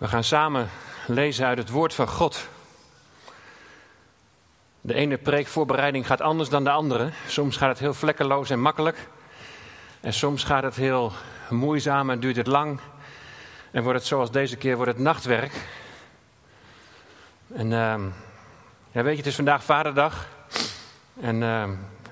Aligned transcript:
We 0.00 0.08
gaan 0.08 0.24
samen 0.24 0.68
lezen 1.06 1.46
uit 1.46 1.58
het 1.58 1.70
woord 1.70 1.94
van 1.94 2.08
God. 2.08 2.48
De 4.80 4.94
ene 4.94 5.18
preekvoorbereiding 5.18 6.06
gaat 6.06 6.20
anders 6.20 6.48
dan 6.48 6.64
de 6.64 6.70
andere. 6.70 7.10
Soms 7.26 7.56
gaat 7.56 7.68
het 7.68 7.78
heel 7.78 7.94
vlekkeloos 7.94 8.50
en 8.50 8.60
makkelijk. 8.60 9.08
En 10.00 10.12
soms 10.12 10.44
gaat 10.44 10.62
het 10.62 10.76
heel 10.76 11.12
moeizaam 11.50 12.10
en 12.10 12.20
duurt 12.20 12.36
het 12.36 12.46
lang. 12.46 12.80
En 13.70 13.82
wordt 13.82 13.98
het 13.98 14.08
zoals 14.08 14.30
deze 14.30 14.56
keer 14.56 14.76
wordt 14.76 14.92
het 14.92 15.00
nachtwerk. 15.00 15.52
En 17.54 17.66
uh, 17.66 17.94
ja, 18.90 19.02
weet 19.02 19.12
je, 19.12 19.16
het 19.16 19.26
is 19.26 19.34
vandaag 19.34 19.64
vaderdag. 19.64 20.28
En 21.20 21.42
uh, 21.42 21.68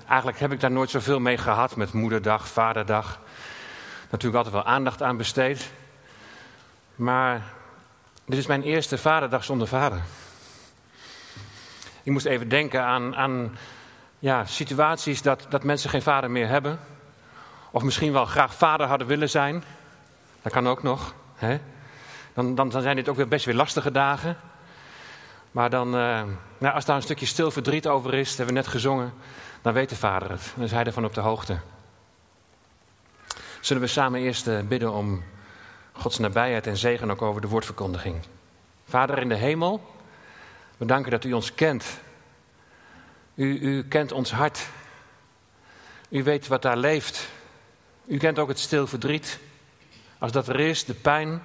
eigenlijk 0.07 0.39
heb 0.39 0.51
ik 0.51 0.59
daar 0.59 0.71
nooit 0.71 0.89
zoveel 0.89 1.19
mee 1.19 1.37
gehad 1.37 1.75
met 1.75 1.93
moederdag, 1.93 2.47
vaderdag. 2.47 3.19
Natuurlijk 4.09 4.45
altijd 4.45 4.63
wel 4.63 4.73
aandacht 4.73 5.01
aan 5.01 5.17
besteed. 5.17 5.71
Maar 6.95 7.57
dit 8.29 8.37
is 8.37 8.47
mijn 8.47 8.63
eerste 8.63 8.97
vaderdag 8.97 9.43
zonder 9.43 9.67
vader. 9.67 10.01
Ik 12.03 12.11
moest 12.11 12.25
even 12.25 12.49
denken 12.49 12.83
aan, 12.83 13.15
aan 13.15 13.57
ja, 14.19 14.45
situaties 14.45 15.21
dat, 15.21 15.45
dat 15.49 15.63
mensen 15.63 15.89
geen 15.89 16.01
vader 16.01 16.31
meer 16.31 16.47
hebben. 16.47 16.79
Of 17.71 17.83
misschien 17.83 18.11
wel 18.11 18.25
graag 18.25 18.53
vader 18.53 18.87
hadden 18.87 19.07
willen 19.07 19.29
zijn. 19.29 19.63
Dat 20.41 20.51
kan 20.51 20.67
ook 20.67 20.83
nog. 20.83 21.13
Hè? 21.35 21.59
Dan, 22.33 22.55
dan, 22.55 22.71
zijn 22.71 22.95
dit 22.95 23.09
ook 23.09 23.15
weer 23.15 23.27
best 23.27 23.45
weer 23.45 23.55
lastige 23.55 23.91
dagen. 23.91 24.37
Maar 25.51 25.69
dan, 25.69 25.87
uh, 25.87 26.23
nou, 26.57 26.75
als 26.75 26.85
daar 26.85 26.95
een 26.95 27.01
stukje 27.01 27.25
stil 27.25 27.51
verdriet 27.51 27.87
over 27.87 28.13
is, 28.13 28.27
dat 28.27 28.37
hebben 28.37 28.55
we 28.55 28.61
net 28.61 28.71
gezongen, 28.71 29.13
dan 29.61 29.73
weet 29.73 29.89
de 29.89 29.95
vader 29.95 30.31
het. 30.31 30.51
Dan 30.55 30.63
is 30.63 30.71
hij 30.71 30.83
ervan 30.83 31.05
op 31.05 31.13
de 31.13 31.21
hoogte. 31.21 31.59
Zullen 33.59 33.81
we 33.81 33.87
samen 33.89 34.19
eerst 34.19 34.47
uh, 34.47 34.59
bidden 34.61 34.91
om 34.91 35.23
Gods 35.99 36.17
nabijheid 36.17 36.67
en 36.67 36.77
zegen 36.77 37.11
ook 37.11 37.21
over 37.21 37.41
de 37.41 37.47
woordverkondiging. 37.47 38.15
Vader 38.85 39.17
in 39.17 39.29
de 39.29 39.35
hemel, 39.35 39.81
we 40.77 40.85
danken 40.85 41.11
dat 41.11 41.23
u 41.23 41.33
ons 41.33 41.53
kent. 41.53 41.99
U, 43.35 43.59
u 43.59 43.83
kent 43.83 44.11
ons 44.11 44.31
hart. 44.31 44.67
U 46.09 46.23
weet 46.23 46.47
wat 46.47 46.61
daar 46.61 46.77
leeft. 46.77 47.29
U 48.05 48.17
kent 48.17 48.39
ook 48.39 48.47
het 48.47 48.59
stil 48.59 48.87
verdriet. 48.87 49.39
Als 50.17 50.31
dat 50.31 50.47
er 50.47 50.59
is, 50.59 50.85
de 50.85 50.93
pijn. 50.93 51.41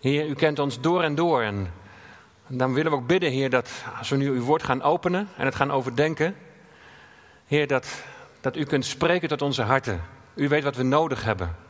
Heer, 0.00 0.26
u 0.26 0.34
kent 0.34 0.58
ons 0.58 0.80
door 0.80 1.02
en 1.02 1.14
door. 1.14 1.42
En 1.42 1.72
dan 2.46 2.72
willen 2.72 2.90
we 2.90 2.96
ook 2.96 3.06
bidden, 3.06 3.30
Heer, 3.30 3.50
dat 3.50 3.70
als 3.98 4.08
we 4.08 4.16
nu 4.16 4.28
uw 4.28 4.42
woord 4.42 4.62
gaan 4.62 4.82
openen 4.82 5.28
en 5.36 5.44
het 5.44 5.54
gaan 5.54 5.72
overdenken. 5.72 6.36
Heer, 7.46 7.66
dat, 7.66 8.04
dat 8.40 8.56
u 8.56 8.64
kunt 8.64 8.84
spreken 8.84 9.28
tot 9.28 9.42
onze 9.42 9.62
harten. 9.62 10.02
U 10.34 10.48
weet 10.48 10.64
wat 10.64 10.76
we 10.76 10.82
nodig 10.82 11.24
hebben. 11.24 11.61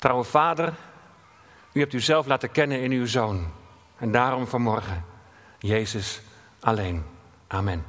Trouwe 0.00 0.24
Vader, 0.24 0.72
u 1.72 1.80
hebt 1.80 1.92
uzelf 1.92 2.26
laten 2.26 2.50
kennen 2.50 2.80
in 2.80 2.90
uw 2.90 3.06
Zoon. 3.06 3.52
En 3.98 4.12
daarom 4.12 4.46
vanmorgen, 4.46 5.04
Jezus 5.58 6.20
alleen. 6.60 7.04
Amen. 7.46 7.84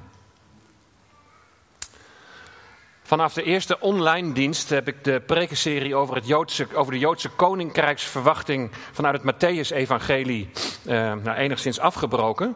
Vanaf 3.03 3.33
de 3.33 3.43
eerste 3.43 3.79
online 3.79 4.33
dienst 4.33 4.69
heb 4.69 4.87
ik 4.87 5.03
de 5.03 5.21
prekenserie 5.21 5.95
over, 5.95 6.15
het 6.15 6.27
Joodse, 6.27 6.67
over 6.73 6.93
de 6.93 6.99
Joodse 6.99 7.29
koninkrijksverwachting 7.29 8.71
vanuit 8.91 9.21
het 9.21 9.33
Matthäus-evangelie 9.33 10.49
eh, 10.85 11.13
nou, 11.13 11.31
enigszins 11.37 11.79
afgebroken. 11.79 12.55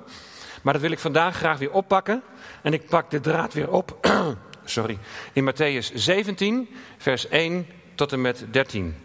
Maar 0.61 0.73
dat 0.73 0.81
wil 0.81 0.91
ik 0.91 0.99
vandaag 0.99 1.35
graag 1.35 1.57
weer 1.57 1.71
oppakken. 1.71 2.23
En 2.61 2.73
ik 2.73 2.89
pak 2.89 3.09
de 3.11 3.19
draad 3.19 3.53
weer 3.53 3.71
op 3.71 3.97
sorry, 4.65 4.97
in 5.33 5.53
Matthäus 5.53 5.93
17, 5.93 6.75
vers 6.97 7.27
1 7.27 7.67
tot 7.95 8.11
en 8.11 8.21
met 8.21 8.45
13. 8.51 9.04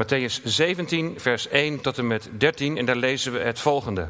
Matthäus 0.00 0.40
17, 0.44 1.20
vers 1.20 1.48
1 1.48 1.80
tot 1.80 1.98
en 1.98 2.06
met 2.06 2.30
13 2.32 2.76
en 2.76 2.84
daar 2.84 2.96
lezen 2.96 3.32
we 3.32 3.38
het 3.38 3.60
volgende. 3.60 4.08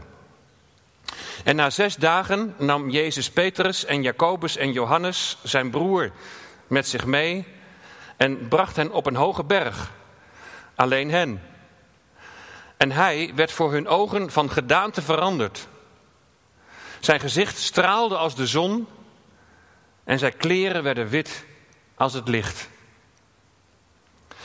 En 1.45 1.57
na 1.57 1.71
zes 1.71 1.97
dagen 1.97 2.55
nam 2.59 2.91
Jezus 2.91 3.31
Petrus 3.31 3.85
en 3.85 4.03
Jacobus 4.03 4.57
en 4.57 4.73
Johannes, 4.73 5.39
zijn 5.43 5.71
broer, 5.71 6.13
met 6.67 6.89
zich 6.89 7.07
mee 7.07 7.47
en 8.17 8.49
bracht 8.49 8.77
hen 8.77 8.93
op 8.93 9.07
een 9.07 9.17
hoge 9.17 9.45
berg. 9.45 9.93
Alleen 10.75 11.11
hen. 11.11 11.43
En 12.77 12.93
hij 12.93 13.33
werd 13.35 13.53
voor 13.53 13.73
hun 13.73 13.89
ogen 13.89 14.31
van 14.31 14.51
gedaante 14.51 15.03
veranderd. 15.03 15.69
Zijn 17.01 17.21
gezicht 17.21 17.59
straalde 17.59 18.17
als 18.17 18.35
de 18.35 18.47
zon 18.47 18.87
en 20.05 20.19
zijn 20.19 20.37
kleren 20.37 20.83
werden 20.83 21.09
wit 21.09 21.45
als 21.95 22.13
het 22.13 22.29
licht. 22.29 22.69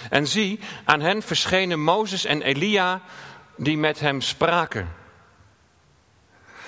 En 0.10 0.28
zie, 0.28 0.60
aan 0.86 1.02
hen 1.02 1.22
verschenen 1.22 1.80
Mozes 1.80 2.26
en 2.26 2.42
Elia 2.42 3.02
die 3.58 3.78
met 3.78 4.00
hem 4.00 4.22
spraken. 4.22 4.94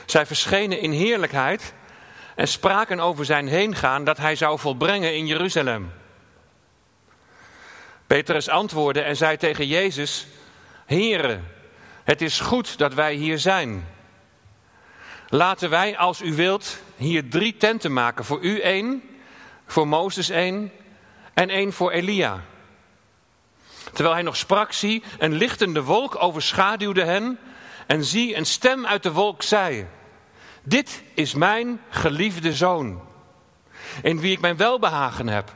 Zij 0.06 0.26
verschenen 0.26 0.80
in 0.80 0.92
heerlijkheid 0.92 1.74
en 2.36 2.48
spraken 2.48 3.00
over 3.00 3.26
zijn 3.26 3.48
heengaan 3.48 4.04
dat 4.04 4.18
hij 4.18 4.36
zou 4.36 4.60
volbrengen 4.60 5.16
in 5.16 5.26
Jeruzalem. 5.26 5.92
Petrus 8.08 8.50
antwoordde 8.50 9.02
en 9.02 9.16
zei 9.16 9.38
tegen 9.38 9.68
Jezus: 9.68 10.28
Heere, 10.86 11.40
het 12.04 12.22
is 12.22 12.40
goed 12.40 12.78
dat 12.78 12.94
wij 12.94 13.14
hier 13.14 13.40
zijn. 13.40 13.88
Laten 15.30 15.70
wij, 15.70 15.98
als 15.98 16.22
u 16.22 16.34
wilt, 16.34 16.78
hier 16.96 17.30
drie 17.30 17.58
tenten 17.58 17.94
maken. 17.94 18.26
Voor 18.26 18.42
u 18.42 18.60
één, 18.60 19.04
voor 19.66 19.88
Mozes 19.88 20.30
één 20.30 20.72
en 21.34 21.50
één 21.50 21.74
voor 21.74 21.92
Elia. 21.92 22.44
Terwijl 23.98 24.18
hij 24.18 24.26
nog 24.26 24.38
sprak, 24.38 24.72
zie, 24.72 25.04
een 25.18 25.34
lichtende 25.34 25.84
wolk 25.84 26.24
overschaduwde 26.24 27.04
hen. 27.04 27.40
En 27.88 28.04
zie, 28.04 28.36
een 28.36 28.46
stem 28.46 28.86
uit 28.86 29.04
de 29.04 29.12
wolk 29.12 29.44
zei: 29.44 29.88
Dit 30.64 31.04
is 31.14 31.34
mijn 31.34 31.82
geliefde 31.90 32.54
zoon, 32.54 33.02
in 34.02 34.20
wie 34.20 34.32
ik 34.32 34.40
mijn 34.40 34.58
welbehagen 34.58 35.28
heb. 35.28 35.56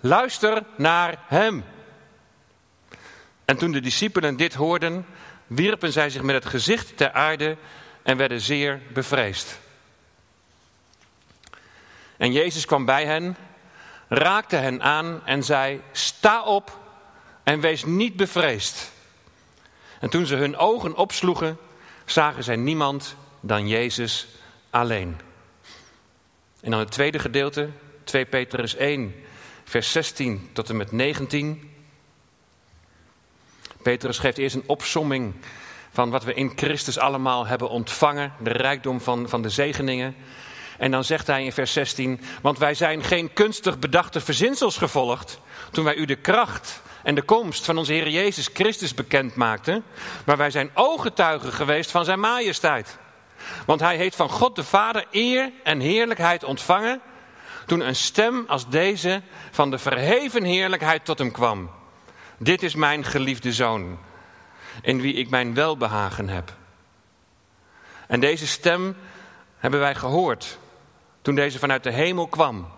Luister 0.00 0.62
naar 0.76 1.18
hem. 1.26 1.64
En 3.44 3.56
toen 3.56 3.72
de 3.72 3.80
discipelen 3.80 4.36
dit 4.36 4.54
hoorden, 4.54 5.06
wierpen 5.46 5.92
zij 5.92 6.10
zich 6.10 6.22
met 6.22 6.34
het 6.34 6.46
gezicht 6.46 6.96
ter 6.96 7.12
aarde 7.12 7.56
en 8.02 8.16
werden 8.16 8.40
zeer 8.40 8.80
bevreesd. 8.92 9.58
En 12.16 12.32
Jezus 12.32 12.66
kwam 12.66 12.84
bij 12.84 13.06
hen, 13.06 13.36
raakte 14.08 14.56
hen 14.56 14.82
aan 14.82 15.20
en 15.24 15.42
zei: 15.42 15.82
Sta 15.92 16.42
op 16.42 16.84
en 17.46 17.60
wees 17.60 17.84
niet 17.84 18.16
bevreesd. 18.16 18.92
En 20.00 20.10
toen 20.10 20.26
ze 20.26 20.34
hun 20.34 20.56
ogen 20.56 20.96
opsloegen, 20.96 21.58
zagen 22.04 22.44
zij 22.44 22.56
niemand 22.56 23.16
dan 23.40 23.68
Jezus 23.68 24.26
alleen. 24.70 25.20
En 26.60 26.70
dan 26.70 26.80
het 26.80 26.90
tweede 26.90 27.18
gedeelte, 27.18 27.68
2 28.04 28.24
Petrus 28.24 28.74
1, 28.76 29.14
vers 29.64 29.92
16 29.92 30.50
tot 30.52 30.68
en 30.68 30.76
met 30.76 30.92
19. 30.92 31.70
Petrus 33.82 34.18
geeft 34.18 34.38
eerst 34.38 34.54
een 34.54 34.64
opsomming 34.68 35.34
van 35.92 36.10
wat 36.10 36.24
we 36.24 36.34
in 36.34 36.52
Christus 36.56 36.98
allemaal 36.98 37.46
hebben 37.46 37.68
ontvangen, 37.68 38.32
de 38.42 38.52
rijkdom 38.52 39.00
van, 39.00 39.28
van 39.28 39.42
de 39.42 39.50
zegeningen. 39.50 40.16
En 40.78 40.90
dan 40.90 41.04
zegt 41.04 41.26
hij 41.26 41.44
in 41.44 41.52
vers 41.52 41.72
16, 41.72 42.20
want 42.42 42.58
wij 42.58 42.74
zijn 42.74 43.02
geen 43.02 43.32
kunstig 43.32 43.78
bedachte 43.78 44.20
verzinsels 44.20 44.76
gevolgd 44.76 45.40
toen 45.70 45.84
wij 45.84 45.94
u 45.94 46.04
de 46.04 46.16
kracht 46.16 46.84
en 47.06 47.14
de 47.14 47.22
komst 47.22 47.64
van 47.64 47.78
onze 47.78 47.92
Heer 47.92 48.08
Jezus 48.08 48.48
Christus 48.52 48.94
bekend 48.94 49.34
maakten, 49.34 49.84
maar 50.24 50.36
wij 50.36 50.50
zijn 50.50 50.70
ooggetuigen 50.74 51.52
geweest 51.52 51.90
van 51.90 52.04
zijn 52.04 52.20
majesteit. 52.20 52.98
Want 53.66 53.80
hij 53.80 53.96
heeft 53.96 54.16
van 54.16 54.30
God 54.30 54.56
de 54.56 54.64
Vader 54.64 55.06
eer 55.10 55.52
en 55.62 55.80
heerlijkheid 55.80 56.44
ontvangen 56.44 57.00
toen 57.66 57.80
een 57.80 57.96
stem 57.96 58.44
als 58.46 58.68
deze 58.68 59.22
van 59.50 59.70
de 59.70 59.78
verheven 59.78 60.44
heerlijkheid 60.44 61.04
tot 61.04 61.18
hem 61.18 61.30
kwam. 61.30 61.70
Dit 62.38 62.62
is 62.62 62.74
mijn 62.74 63.04
geliefde 63.04 63.52
zoon, 63.52 63.98
in 64.82 65.00
wie 65.00 65.14
ik 65.14 65.30
mijn 65.30 65.54
welbehagen 65.54 66.28
heb. 66.28 66.52
En 68.06 68.20
deze 68.20 68.46
stem 68.46 68.96
hebben 69.58 69.80
wij 69.80 69.94
gehoord 69.94 70.58
toen 71.22 71.34
deze 71.34 71.58
vanuit 71.58 71.82
de 71.82 71.92
hemel 71.92 72.26
kwam, 72.26 72.68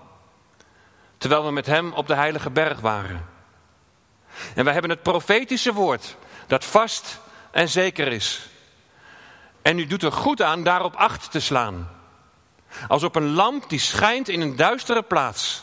terwijl 1.18 1.44
we 1.44 1.50
met 1.50 1.66
hem 1.66 1.92
op 1.92 2.06
de 2.06 2.14
heilige 2.14 2.50
berg 2.50 2.80
waren. 2.80 3.36
En 4.54 4.64
wij 4.64 4.72
hebben 4.72 4.90
het 4.90 5.02
profetische 5.02 5.72
woord 5.72 6.16
dat 6.46 6.64
vast 6.64 7.20
en 7.50 7.68
zeker 7.68 8.12
is. 8.12 8.48
En 9.62 9.78
u 9.78 9.86
doet 9.86 10.02
er 10.02 10.12
goed 10.12 10.42
aan 10.42 10.62
daarop 10.62 10.94
acht 10.94 11.30
te 11.30 11.40
slaan. 11.40 11.90
Als 12.88 13.02
op 13.02 13.16
een 13.16 13.32
lamp 13.32 13.68
die 13.68 13.78
schijnt 13.78 14.28
in 14.28 14.40
een 14.40 14.56
duistere 14.56 15.02
plaats. 15.02 15.62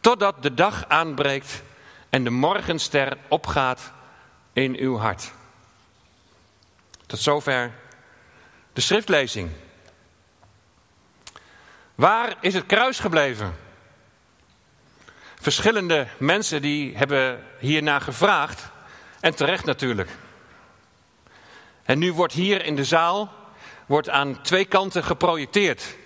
Totdat 0.00 0.42
de 0.42 0.54
dag 0.54 0.84
aanbreekt 0.88 1.62
en 2.10 2.24
de 2.24 2.30
morgenster 2.30 3.16
opgaat 3.28 3.92
in 4.52 4.76
uw 4.76 4.98
hart. 4.98 5.32
Tot 7.06 7.18
zover 7.18 7.72
de 8.72 8.80
schriftlezing. 8.80 9.50
Waar 11.94 12.36
is 12.40 12.54
het 12.54 12.66
kruis 12.66 12.98
gebleven? 12.98 13.63
Verschillende 15.44 16.06
mensen 16.18 16.62
die 16.62 16.96
hebben 16.96 17.44
hiernaar 17.58 18.00
gevraagd. 18.00 18.70
En 19.20 19.34
terecht 19.34 19.64
natuurlijk. 19.64 20.10
En 21.82 21.98
nu 21.98 22.12
wordt 22.12 22.32
hier 22.32 22.64
in 22.64 22.76
de 22.76 22.84
zaal 22.84 23.32
wordt 23.86 24.08
aan 24.08 24.42
twee 24.42 24.64
kanten 24.64 25.04
geprojecteerd. 25.04 25.96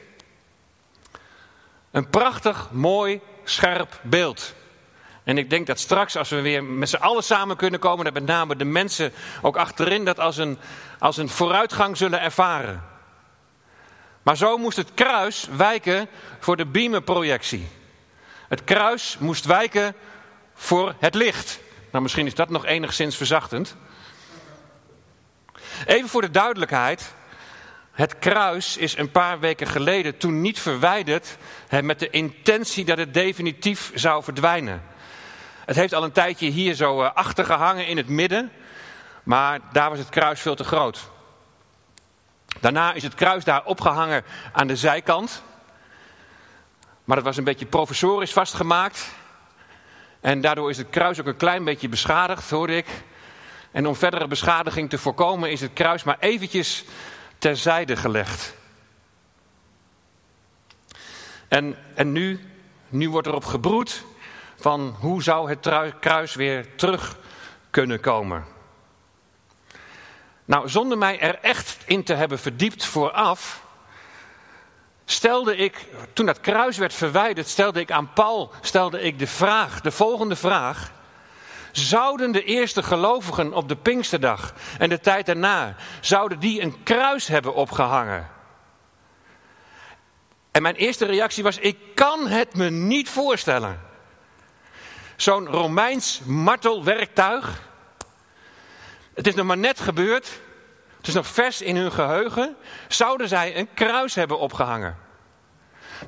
Een 1.91 2.11
prachtig, 2.11 2.71
mooi, 2.71 3.21
scherp 3.45 4.01
beeld. 4.03 4.55
En 5.25 5.39
ik 5.39 5.51
denk 5.51 5.67
dat 5.67 5.79
straks, 5.79 6.17
als 6.17 6.29
we 6.29 6.41
weer 6.41 6.65
met 6.65 6.89
z'n 6.89 6.97
allen 6.97 7.25
samen 7.25 7.57
kunnen 7.57 7.81
komen, 7.81 8.05
dat 8.05 8.15
met 8.15 8.27
name 8.27 8.57
de 8.57 8.65
mensen 8.65 9.13
ook 9.43 9.57
achterin 9.57 10.05
dat 10.05 10.19
als 10.19 10.37
een, 10.37 10.59
als 10.99 11.17
een 11.17 11.29
vooruitgang 11.29 11.97
zullen 11.97 12.21
ervaren. 12.21 12.85
Maar 14.23 14.37
zo 14.37 14.57
moest 14.57 14.77
het 14.77 14.95
kruis 14.95 15.49
wijken 15.57 16.09
voor 16.39 16.57
de 16.57 16.67
beamerprojectie. 16.67 17.69
Het 18.49 18.65
kruis 18.65 19.17
moest 19.19 19.45
wijken 19.45 19.95
voor 20.55 20.95
het 20.99 21.15
licht. 21.15 21.61
Nou, 21.91 22.03
misschien 22.03 22.27
is 22.27 22.35
dat 22.35 22.49
nog 22.49 22.67
enigszins 22.67 23.17
verzachtend. 23.17 23.77
Even 25.87 26.09
voor 26.09 26.21
de 26.21 26.31
duidelijkheid. 26.31 27.15
Het 27.93 28.19
kruis 28.19 28.77
is 28.77 28.97
een 28.97 29.11
paar 29.11 29.41
weken 29.41 29.67
geleden 29.67 30.17
toen 30.17 30.41
niet 30.41 30.61
verwijderd 30.61 31.37
met 31.83 31.99
de 31.99 32.11
intentie 32.11 32.85
dat 32.85 32.99
het 32.99 33.15
definitief 33.15 33.91
zou 33.95 34.23
verdwijnen. 34.23 34.83
Het 35.65 35.77
heeft 35.77 35.93
al 35.93 36.05
een 36.05 36.13
tijdje 36.13 36.49
hier 36.49 36.75
zo 36.75 37.03
eh, 37.03 37.13
achter 37.15 37.45
gehangen 37.45 37.87
in 37.87 37.97
het 37.97 38.09
midden, 38.09 38.53
maar 39.23 39.61
daar 39.73 39.91
was 39.91 39.99
het 39.99 40.09
kruis 40.09 40.41
veel 40.41 40.55
te 40.55 40.65
groot. 40.65 41.11
Daarna 42.61 42.93
is 42.93 43.03
het 43.03 43.15
kruis 43.15 43.45
daar 43.45 43.65
opgehangen 43.65 44.25
aan 44.53 44.67
de 44.67 44.77
zijkant. 44.77 45.43
Maar 47.09 47.17
dat 47.17 47.27
was 47.27 47.37
een 47.37 47.45
beetje 47.45 47.67
professorisch 47.67 48.33
vastgemaakt. 48.33 49.11
En 50.21 50.41
daardoor 50.41 50.71
is 50.71 50.79
het 50.79 50.91
kruis 50.91 51.21
ook 51.21 51.27
een 51.27 51.37
klein 51.37 51.65
beetje 51.65 51.89
beschadigd, 51.89 52.51
hoorde 52.51 52.77
ik. 52.77 52.87
En 53.71 53.87
om 53.87 53.95
verdere 53.95 54.27
beschadiging 54.27 54.91
te 54.91 54.99
voorkomen 54.99 55.51
is 55.51 55.61
het 55.61 55.73
kruis 55.73 56.05
maar 56.05 56.17
eventjes 56.21 56.85
terzijde 57.39 57.97
gelegd. 57.97 58.55
En, 61.49 61.77
en 61.95 62.13
nu, 62.13 62.41
nu 62.89 63.11
wordt 63.11 63.27
erop 63.27 63.45
gebroed 63.45 64.05
van 64.57 64.97
hoe 65.01 65.23
zou 65.23 65.49
het 65.49 65.95
kruis 66.01 66.35
weer 66.35 66.77
terug 66.77 67.19
kunnen 67.71 68.01
komen. 68.01 68.45
Nou, 70.45 70.69
zonder 70.69 70.99
mij 70.99 71.21
er 71.21 71.39
echt 71.41 71.77
in 71.87 72.05
te 72.05 72.15
hebben 72.15 72.39
verdiept 72.39 72.85
vooraf, 72.85 73.67
stelde 75.11 75.57
ik, 75.57 75.87
toen 76.13 76.27
dat 76.27 76.41
kruis 76.41 76.77
werd 76.79 76.95
verwijderd, 76.95 77.49
stelde 77.49 77.81
ik 77.81 77.91
aan 77.91 78.13
Paul, 78.13 78.51
stelde 78.61 79.01
ik 79.01 79.19
de 79.19 79.27
vraag, 79.27 79.81
de 79.81 79.91
volgende 79.91 80.37
vraag. 80.37 80.93
Zouden 81.73 82.33
de 82.33 82.45
eerste 82.45 82.83
gelovigen 82.83 83.53
op 83.53 83.69
de 83.69 83.77
Pinksterdag 83.77 84.55
en 84.79 84.89
de 84.89 85.01
tijd 85.01 85.27
daarna, 85.27 85.77
zouden 86.01 86.39
die 86.39 86.63
een 86.63 86.83
kruis 86.83 87.27
hebben 87.27 87.55
opgehangen? 87.55 88.29
En 90.51 90.63
mijn 90.63 90.75
eerste 90.75 91.07
reactie 91.07 91.43
was, 91.43 91.59
ik 91.59 91.79
kan 91.95 92.27
het 92.27 92.55
me 92.55 92.71
niet 92.71 93.09
voorstellen. 93.09 93.81
Zo'n 95.17 95.47
Romeins 95.47 96.21
martelwerktuig. 96.25 97.63
Het 99.15 99.27
is 99.27 99.35
nog 99.35 99.47
maar 99.47 99.59
net 99.59 99.81
gebeurd. 99.81 100.41
Is 101.09 101.15
nog 101.15 101.27
vers 101.27 101.61
in 101.61 101.77
hun 101.77 101.93
geheugen. 101.93 102.57
Zouden 102.89 103.29
zij 103.29 103.57
een 103.57 103.69
kruis 103.75 104.15
hebben 104.15 104.39
opgehangen? 104.39 104.97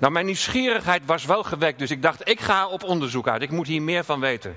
Nou, 0.01 0.13
mijn 0.13 0.27
nieuwsgierigheid 0.27 1.03
was 1.07 1.25
wel 1.25 1.43
gewekt, 1.43 1.79
dus 1.79 1.91
ik 1.91 2.03
dacht, 2.03 2.29
ik 2.29 2.41
ga 2.41 2.69
op 2.69 2.83
onderzoek 2.83 3.29
uit. 3.29 3.43
Ik 3.43 3.51
moet 3.51 3.67
hier 3.67 3.83
meer 3.83 4.05
van 4.05 4.21
weten. 4.21 4.57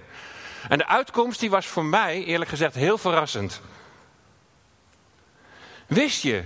En 0.70 0.78
de 0.78 0.88
uitkomst 0.88 1.40
die 1.40 1.50
was 1.50 1.66
voor 1.66 1.86
mij, 1.86 2.24
eerlijk 2.24 2.50
gezegd, 2.50 2.76
heel 2.76 2.98
verrassend. 2.98 3.62
Wist 5.88 6.22
je 6.22 6.44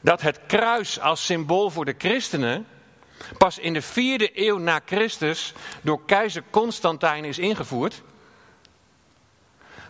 dat 0.00 0.20
het 0.20 0.40
kruis 0.46 1.00
als 1.00 1.24
symbool 1.24 1.70
voor 1.70 1.84
de 1.84 1.94
christenen 1.98 2.66
pas 3.38 3.58
in 3.58 3.72
de 3.72 3.82
vierde 3.82 4.30
eeuw 4.46 4.58
na 4.58 4.80
Christus 4.86 5.52
door 5.80 6.04
keizer 6.04 6.42
Constantijn 6.50 7.24
is 7.24 7.38
ingevoerd? 7.38 8.02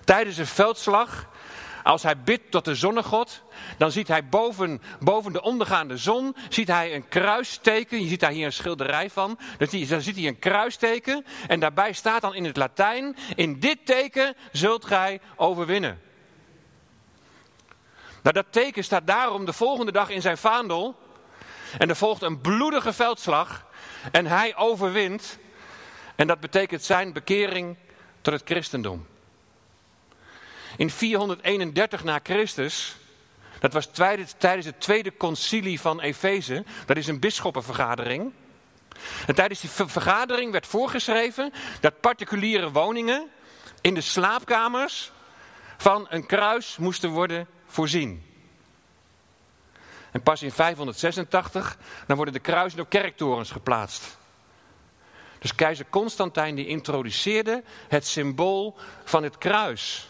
Tijdens 0.05 0.37
een 0.37 0.47
veldslag 0.47 1.33
als 1.85 2.03
hij 2.03 2.19
bidt 2.19 2.51
tot 2.51 2.65
de 2.65 2.75
zonnegod, 2.75 3.43
dan 3.79 3.93
ziet 3.93 4.09
hij 4.09 4.29
boven, 4.29 4.83
boven 5.01 5.33
de 5.33 5.43
ondergaande 5.43 5.97
zon 5.97 6.37
ziet 6.49 6.69
hij 6.69 6.95
een 6.95 7.09
kruisteken. 7.09 8.01
Je 8.01 8.09
ziet 8.09 8.21
daar 8.21 8.31
hier 8.31 8.47
een 8.47 8.53
schilderij 8.53 9.11
van. 9.11 9.39
Dan 9.59 9.69
ziet 10.03 10.17
hij 10.17 10.27
een 10.27 10.39
kruisteken 10.39 11.25
en 11.47 11.61
daarbij 11.61 11.93
staat 11.93 12.21
dan 12.21 12.35
in 12.35 12.45
het 12.45 12.57
Latijn, 12.57 13.17
in 13.35 13.61
dit 13.61 13.87
teken 13.87 14.37
zult 14.53 14.85
gij 14.85 15.21
overwinnen. 15.37 16.01
Nou, 18.23 18.35
dat 18.35 18.47
teken 18.51 18.85
staat 18.85 19.07
daarom 19.07 19.45
de 19.45 19.53
volgende 19.53 19.93
dag 19.93 20.11
in 20.11 20.21
zijn 20.21 20.39
vaandel. 20.39 20.97
En 21.79 21.89
er 21.89 21.97
volgt 21.97 22.23
een 22.23 22.41
bloedige 22.41 22.93
veldslag. 22.93 23.67
En 24.13 24.27
hij 24.27 24.57
overwint. 24.57 25.39
En 26.17 26.27
dat 26.27 26.41
betekent 26.41 26.83
zijn 26.83 27.13
bekering 27.13 27.77
tot 28.21 28.33
het 28.33 28.43
christendom. 28.45 29.07
In 30.77 30.91
431 30.91 32.05
na 32.05 32.21
Christus, 32.23 32.97
dat 33.59 33.73
was 33.73 33.89
tijdens 34.39 34.67
het 34.67 34.81
tweede 34.81 35.17
concilie 35.17 35.81
van 35.81 36.01
Efeze, 36.01 36.65
dat 36.87 36.97
is 36.97 37.07
een 37.07 37.21
bisschoppenvergadering. 37.21 38.33
En 39.27 39.35
tijdens 39.35 39.61
die 39.61 39.71
vergadering 39.71 40.53
werd 40.53 40.67
voorgeschreven 40.67 41.53
dat 41.81 42.01
particuliere 42.01 42.71
woningen 42.71 43.29
in 43.81 43.95
de 43.95 44.01
slaapkamers 44.01 45.13
van 45.77 46.07
een 46.09 46.27
kruis 46.27 46.77
moesten 46.77 47.11
worden 47.11 47.47
voorzien. 47.67 48.25
En 50.11 50.23
pas 50.23 50.43
in 50.43 50.53
586 50.53 51.77
dan 52.07 52.17
worden 52.17 52.35
de 52.35 52.41
kruisen 52.41 52.81
op 52.81 52.89
kerktorens 52.89 53.51
geplaatst. 53.51 54.17
Dus 55.39 55.55
keizer 55.55 55.87
Constantijn 55.91 56.55
die 56.55 56.67
introduceerde 56.67 57.63
het 57.89 58.07
symbool 58.07 58.77
van 59.05 59.23
het 59.23 59.39
kruis. 59.39 60.09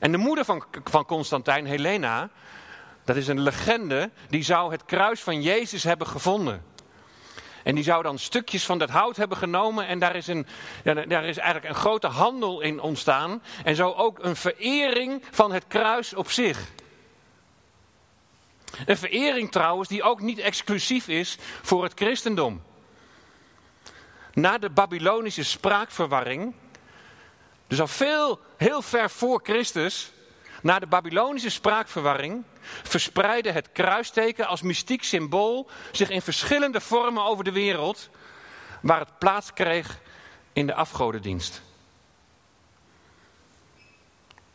En 0.00 0.12
de 0.12 0.18
moeder 0.18 0.44
van, 0.44 0.64
van 0.84 1.04
Constantijn, 1.04 1.66
Helena, 1.66 2.30
dat 3.04 3.16
is 3.16 3.28
een 3.28 3.40
legende, 3.40 4.10
die 4.28 4.42
zou 4.42 4.72
het 4.72 4.84
kruis 4.84 5.20
van 5.20 5.42
Jezus 5.42 5.84
hebben 5.84 6.06
gevonden. 6.06 6.64
En 7.62 7.74
die 7.74 7.84
zou 7.84 8.02
dan 8.02 8.18
stukjes 8.18 8.64
van 8.64 8.78
dat 8.78 8.90
hout 8.90 9.16
hebben 9.16 9.36
genomen 9.36 9.86
en 9.86 9.98
daar 9.98 10.16
is, 10.16 10.26
een, 10.26 10.46
daar 10.82 11.24
is 11.24 11.36
eigenlijk 11.36 11.74
een 11.74 11.80
grote 11.80 12.06
handel 12.06 12.60
in 12.60 12.80
ontstaan. 12.80 13.42
En 13.64 13.76
zo 13.76 13.92
ook 13.92 14.18
een 14.18 14.36
verering 14.36 15.22
van 15.30 15.52
het 15.52 15.64
kruis 15.66 16.14
op 16.14 16.30
zich. 16.30 16.58
Een 18.86 18.96
verering 18.96 19.50
trouwens 19.50 19.88
die 19.88 20.02
ook 20.02 20.20
niet 20.20 20.38
exclusief 20.38 21.08
is 21.08 21.36
voor 21.62 21.82
het 21.82 21.92
christendom. 21.94 22.62
Na 24.32 24.58
de 24.58 24.70
Babylonische 24.70 25.44
spraakverwarring 25.44 26.54
dus 27.70 27.80
al 27.80 27.86
veel, 27.86 28.40
heel 28.56 28.82
ver 28.82 29.10
voor 29.10 29.40
Christus, 29.42 30.12
na 30.62 30.78
de 30.78 30.86
Babylonische 30.86 31.50
spraakverwarring, 31.50 32.44
verspreidde 32.82 33.50
het 33.50 33.72
kruisteken 33.72 34.46
als 34.46 34.62
mystiek 34.62 35.04
symbool 35.04 35.70
zich 35.92 36.10
in 36.10 36.22
verschillende 36.22 36.80
vormen 36.80 37.24
over 37.24 37.44
de 37.44 37.52
wereld, 37.52 38.08
waar 38.82 39.00
het 39.00 39.18
plaats 39.18 39.52
kreeg 39.52 39.98
in 40.52 40.66
de 40.66 40.74
afgodendienst. 40.74 41.62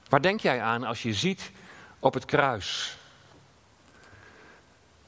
Waar 0.09 0.21
denk 0.21 0.39
jij 0.39 0.61
aan 0.61 0.83
als 0.83 1.03
je 1.03 1.13
ziet 1.13 1.51
op 1.99 2.13
het 2.13 2.25
kruis 2.25 2.97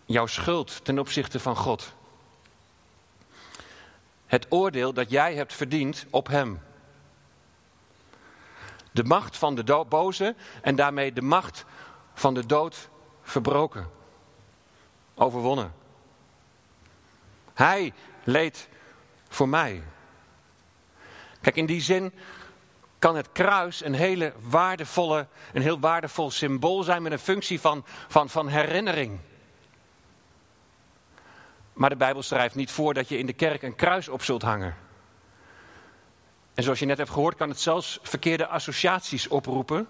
jouw 0.06 0.28
schuld 0.28 0.86
ten 0.86 1.00
opzichte 1.00 1.40
van 1.40 1.56
God? 1.56 1.94
Het 4.26 4.46
oordeel 4.50 4.94
dat 4.94 5.10
jij 5.10 5.36
hebt 5.36 5.54
verdiend 5.54 6.06
op 6.10 6.28
Hem. 6.28 6.67
De 8.98 9.04
macht 9.04 9.38
van 9.38 9.56
de 9.56 9.86
boze 9.90 10.36
en 10.62 10.76
daarmee 10.76 11.14
de 11.14 11.22
macht 11.22 11.66
van 12.14 12.34
de 12.34 12.46
dood 12.46 12.90
verbroken. 13.22 13.90
Overwonnen. 15.16 15.74
Hij 17.54 17.94
leed 18.24 18.70
voor 19.30 19.50
mij. 19.50 19.84
Kijk, 21.42 21.56
in 21.56 21.66
die 21.66 21.82
zin 21.82 22.14
kan 23.00 23.16
het 23.16 23.32
kruis 23.32 23.84
een, 23.84 23.94
hele 23.94 24.34
waardevolle, 24.40 25.28
een 25.54 25.62
heel 25.62 25.80
waardevol 25.80 26.32
symbool 26.32 26.84
zijn 26.84 27.02
met 27.02 27.12
een 27.12 27.20
functie 27.20 27.60
van, 27.60 27.86
van, 28.08 28.30
van 28.30 28.48
herinnering. 28.48 29.20
Maar 31.74 31.90
de 31.90 31.96
Bijbel 31.96 32.24
schrijft 32.24 32.56
niet 32.56 32.72
voor 32.72 32.94
dat 32.94 33.10
je 33.10 33.18
in 33.18 33.26
de 33.26 33.34
kerk 33.34 33.62
een 33.62 33.76
kruis 33.76 34.08
op 34.08 34.24
zult 34.24 34.42
hangen. 34.42 34.87
En 36.58 36.64
zoals 36.64 36.80
je 36.80 36.86
net 36.86 36.98
hebt 36.98 37.10
gehoord, 37.10 37.38
kan 37.38 37.50
het 37.50 37.60
zelfs 37.60 38.00
verkeerde 38.02 38.48
associaties 38.48 39.28
oproepen, 39.28 39.88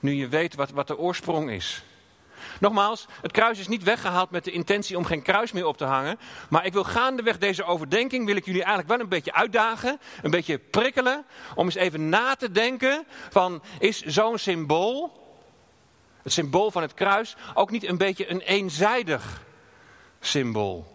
nu 0.00 0.12
je 0.12 0.28
weet 0.28 0.54
wat, 0.54 0.70
wat 0.70 0.86
de 0.86 0.98
oorsprong 0.98 1.50
is. 1.50 1.82
Nogmaals, 2.60 3.06
het 3.20 3.32
kruis 3.32 3.58
is 3.58 3.68
niet 3.68 3.82
weggehaald 3.82 4.30
met 4.30 4.44
de 4.44 4.50
intentie 4.50 4.96
om 4.96 5.04
geen 5.04 5.22
kruis 5.22 5.52
meer 5.52 5.66
op 5.66 5.76
te 5.76 5.84
hangen. 5.84 6.18
Maar 6.48 6.66
ik 6.66 6.72
wil 6.72 6.84
gaandeweg 6.84 7.38
deze 7.38 7.64
overdenking, 7.64 8.26
wil 8.26 8.36
ik 8.36 8.44
jullie 8.44 8.62
eigenlijk 8.62 8.90
wel 8.90 9.00
een 9.00 9.08
beetje 9.08 9.32
uitdagen, 9.32 10.00
een 10.22 10.30
beetje 10.30 10.58
prikkelen. 10.58 11.24
Om 11.54 11.64
eens 11.64 11.74
even 11.74 12.08
na 12.08 12.34
te 12.34 12.50
denken 12.50 13.06
van, 13.30 13.62
is 13.78 14.00
zo'n 14.00 14.38
symbool, 14.38 15.12
het 16.22 16.32
symbool 16.32 16.70
van 16.70 16.82
het 16.82 16.94
kruis, 16.94 17.36
ook 17.54 17.70
niet 17.70 17.88
een 17.88 17.98
beetje 17.98 18.30
een 18.30 18.40
eenzijdig 18.40 19.42
symbool? 20.20 20.93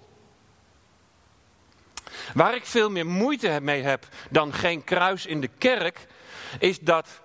Waar 2.33 2.55
ik 2.55 2.65
veel 2.65 2.89
meer 2.89 3.05
moeite 3.05 3.59
mee 3.61 3.81
heb 3.81 4.07
dan 4.29 4.53
geen 4.53 4.83
kruis 4.83 5.25
in 5.25 5.41
de 5.41 5.49
kerk, 5.57 6.07
is 6.59 6.79
dat, 6.79 7.21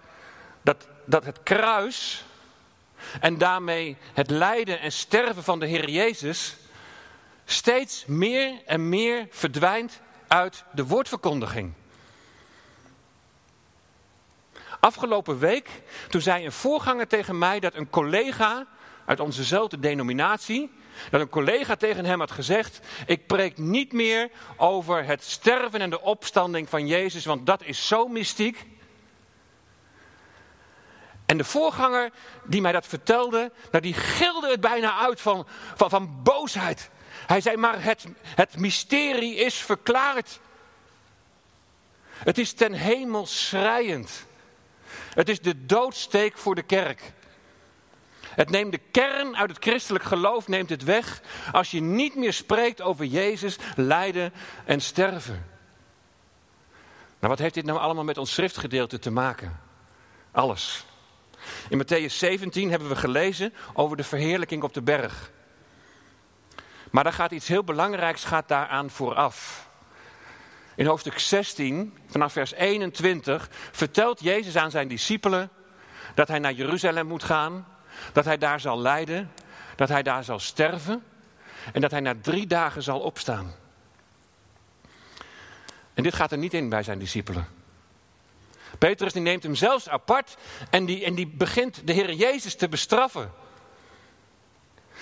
dat, 0.63 0.89
dat 1.05 1.25
het 1.25 1.43
kruis 1.43 2.25
en 3.21 3.39
daarmee 3.39 3.97
het 4.13 4.31
lijden 4.31 4.81
en 4.81 4.93
sterven 4.93 5.45
van 5.45 5.61
de 5.61 5.67
Heer 5.67 5.91
Jezus 5.91 6.57
steeds 7.45 8.05
meer 8.07 8.63
en 8.67 8.89
meer 8.89 9.27
verdwijnt 9.31 10.01
uit 10.29 10.65
de 10.73 10.87
woordverkondiging. 10.87 11.73
Afgelopen 14.81 15.39
week, 15.39 15.69
toen 16.09 16.21
zei 16.21 16.45
een 16.45 16.53
voorganger 16.53 17.07
tegen 17.07 17.39
mij 17.39 17.61
dat 17.61 17.75
een 17.75 17.91
collega 17.91 18.67
uit 19.05 19.21
onzezelfde 19.21 19.79
denominatie, 19.79 20.71
dat 21.11 21.21
een 21.21 21.29
collega 21.29 21.77
tegen 21.77 22.05
hem 22.05 22.21
had 22.21 22.31
gezegd: 22.31 22.81
Ik 23.07 23.27
preek 23.27 23.59
niet 23.59 23.93
meer 23.93 24.31
over 24.57 25.05
het 25.05 25.23
sterven 25.25 25.81
en 25.81 25.91
de 25.91 26.01
opstanding 26.01 26.69
van 26.69 26.87
Jezus, 26.87 27.25
want 27.25 27.47
dat 27.47 27.63
is 27.63 27.87
zo 27.87 28.09
mystiek. 28.09 28.67
En 31.27 31.37
de 31.37 31.45
voorganger 31.45 32.11
die 32.45 32.61
mij 32.61 32.73
dat 32.73 32.87
vertelde, 32.87 33.53
nou 33.71 33.83
die 33.83 33.95
gilde 33.95 34.51
het 34.51 34.61
bijna 34.61 34.99
uit 34.99 35.21
van, 35.21 35.47
van, 35.75 35.91
van 35.91 36.23
boosheid. 36.23 36.91
Hij 37.27 37.41
zei, 37.41 37.57
maar 37.57 37.83
het, 37.83 38.05
het 38.25 38.57
mysterie 38.57 39.35
is 39.35 39.55
verklaard. 39.55 40.41
Het 42.09 42.39
is 42.39 42.53
ten 42.53 42.73
hemel 42.73 43.27
schrijend. 43.27 44.27
Het 45.15 45.29
is 45.29 45.41
de 45.41 45.67
doodsteek 45.67 46.39
voor 46.39 46.55
de 46.55 46.63
kerk. 46.63 47.13
Het 48.35 48.51
neemt 48.51 48.73
de 48.73 48.81
kern 48.91 49.37
uit 49.37 49.51
het 49.51 49.63
christelijk 49.65 50.05
geloof, 50.05 50.49
neemt 50.49 50.71
het 50.71 50.85
weg 50.85 51.21
als 51.53 51.71
je 51.71 51.81
niet 51.81 52.15
meer 52.15 52.33
spreekt 52.33 52.81
over 52.81 53.05
Jezus, 53.05 53.57
lijden 53.77 54.33
en 54.65 54.81
sterven. 54.81 55.47
Nou, 57.19 57.33
wat 57.37 57.39
heeft 57.39 57.55
dit 57.55 57.65
nou 57.65 57.79
allemaal 57.79 58.05
met 58.05 58.19
ons 58.19 58.35
schriftgedeelte 58.35 58.99
te 58.99 59.11
maken? 59.11 59.61
Alles. 60.33 60.85
In 61.69 61.83
Matthäus 61.83 62.13
17 62.13 62.71
hebben 62.71 62.89
we 62.89 62.97
gelezen 62.97 63.55
over 63.73 63.97
de 63.97 64.05
verheerlijking 64.05 64.63
op 64.63 64.75
de 64.75 64.83
berg. 64.83 65.31
Maar 66.91 67.05
daar 67.05 67.13
gaat 67.13 67.31
iets 67.31 67.49
heel 67.49 67.65
belangrijks 67.65 68.25
gaat 68.25 68.49
daaraan 68.49 68.91
vooraf. 68.91 69.69
In 70.77 70.87
hoofdstuk 70.87 71.19
16, 71.19 71.99
vanaf 72.07 72.33
vers 72.33 72.53
21, 72.53 73.49
vertelt 73.73 74.21
Jezus 74.21 74.57
aan 74.57 74.71
zijn 74.71 74.89
discipelen 74.89 75.51
dat 76.15 76.29
hij 76.29 76.39
naar 76.39 76.53
Jeruzalem 76.53 77.07
moet 77.07 77.25
gaan, 77.25 77.67
dat 78.13 78.25
hij 78.25 78.39
daar 78.39 78.61
zal 78.61 78.81
lijden, 78.81 79.33
dat 79.77 79.89
hij 79.89 80.03
daar 80.03 80.25
zal 80.25 80.39
sterven 80.39 81.05
en 81.73 81.81
dat 81.81 81.91
hij 81.91 82.01
na 82.01 82.15
drie 82.21 82.47
dagen 82.47 82.83
zal 82.83 83.01
opstaan. 83.01 83.55
En 85.95 86.03
dit 86.03 86.15
gaat 86.15 86.33
er 86.33 86.39
niet 86.39 86.55
in 86.55 86.69
bij 86.69 86.83
zijn 86.83 86.99
discipelen. 86.99 87.49
Petrus 88.79 89.13
die 89.13 89.23
neemt 89.23 89.43
hem 89.43 89.55
zelfs 89.55 89.89
apart 89.89 90.37
en 90.71 90.85
die, 90.85 91.05
en 91.05 91.15
die 91.15 91.27
begint 91.27 91.87
de 91.87 91.93
Heer 91.93 92.13
Jezus 92.13 92.55
te 92.55 92.69
bestraffen. 92.69 93.33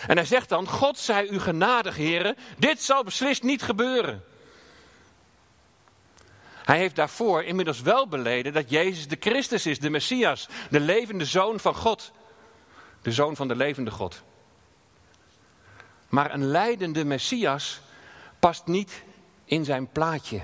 En 0.07 0.17
hij 0.17 0.27
zegt 0.27 0.49
dan, 0.49 0.69
God 0.69 0.99
zij 0.99 1.29
u 1.29 1.41
genadig, 1.41 1.97
heren, 1.97 2.37
dit 2.57 2.83
zal 2.83 3.05
beslist 3.05 3.43
niet 3.43 3.63
gebeuren. 3.63 4.25
Hij 6.65 6.79
heeft 6.79 6.97
daarvoor 6.97 7.43
inmiddels 7.43 7.81
wel 7.81 8.09
beleden 8.09 8.53
dat 8.53 8.71
Jezus 8.71 9.09
de 9.09 9.17
Christus 9.21 9.67
is, 9.67 9.79
de 9.79 9.91
Messias, 9.91 10.49
de 10.71 10.81
levende 10.81 11.25
zoon 11.25 11.61
van 11.61 11.75
God. 11.75 12.13
De 13.03 13.13
zoon 13.13 13.37
van 13.37 13.49
de 13.49 13.57
levende 13.57 13.91
God. 13.91 14.23
Maar 16.09 16.35
een 16.35 16.47
leidende 16.47 17.05
Messias 17.05 17.81
past 18.39 18.67
niet 18.67 19.03
in 19.45 19.65
zijn 19.65 19.89
plaatje. 19.89 20.43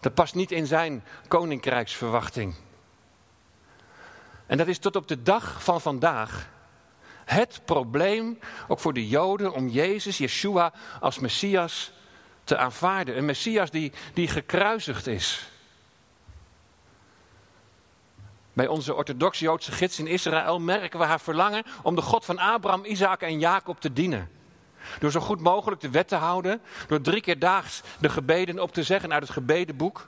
Dat 0.00 0.14
past 0.14 0.34
niet 0.34 0.52
in 0.52 0.66
zijn 0.66 1.04
koninkrijksverwachting. 1.28 2.54
En 4.46 4.56
dat 4.56 4.66
is 4.66 4.78
tot 4.78 4.96
op 4.96 5.08
de 5.08 5.22
dag 5.22 5.62
van 5.62 5.80
vandaag 5.80 6.48
het 7.24 7.60
probleem, 7.64 8.38
ook 8.68 8.78
voor 8.78 8.92
de 8.92 9.08
Joden, 9.08 9.52
om 9.52 9.68
Jezus, 9.68 10.18
Yeshua, 10.18 10.72
als 11.00 11.18
Messias 11.18 11.92
te 12.44 12.56
aanvaarden. 12.56 13.16
Een 13.16 13.24
Messias 13.24 13.70
die, 13.70 13.92
die 14.14 14.28
gekruisigd 14.28 15.06
is. 15.06 15.50
Bij 18.56 18.66
onze 18.66 18.94
orthodox-Joodse 18.94 19.72
gids 19.72 19.98
in 19.98 20.06
Israël 20.06 20.60
merken 20.60 20.98
we 20.98 21.04
haar 21.04 21.20
verlangen 21.20 21.62
om 21.82 21.94
de 21.94 22.02
God 22.02 22.24
van 22.24 22.38
Abraham, 22.38 22.84
Isaac 22.84 23.20
en 23.20 23.38
Jacob 23.38 23.80
te 23.80 23.92
dienen. 23.92 24.30
Door 24.98 25.10
zo 25.10 25.20
goed 25.20 25.40
mogelijk 25.40 25.80
de 25.80 25.90
wet 25.90 26.08
te 26.08 26.14
houden. 26.14 26.60
Door 26.88 27.00
drie 27.00 27.20
keer 27.20 27.38
daags 27.38 27.82
de 28.00 28.08
gebeden 28.08 28.58
op 28.58 28.72
te 28.72 28.82
zeggen 28.82 29.12
uit 29.12 29.22
het 29.22 29.30
gebedenboek. 29.30 30.06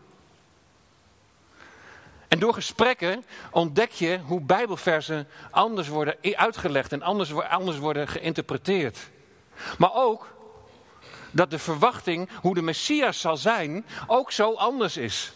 En 2.28 2.38
door 2.38 2.54
gesprekken 2.54 3.24
ontdek 3.50 3.90
je 3.90 4.18
hoe 4.24 4.40
Bijbelversen 4.40 5.28
anders 5.50 5.88
worden 5.88 6.16
uitgelegd 6.22 6.92
en 6.92 7.02
anders, 7.02 7.34
anders 7.34 7.78
worden 7.78 8.08
geïnterpreteerd. 8.08 8.98
Maar 9.78 9.94
ook 9.94 10.34
dat 11.30 11.50
de 11.50 11.58
verwachting 11.58 12.28
hoe 12.40 12.54
de 12.54 12.62
Messias 12.62 13.20
zal 13.20 13.36
zijn 13.36 13.86
ook 14.06 14.32
zo 14.32 14.54
anders 14.54 14.96
is. 14.96 15.32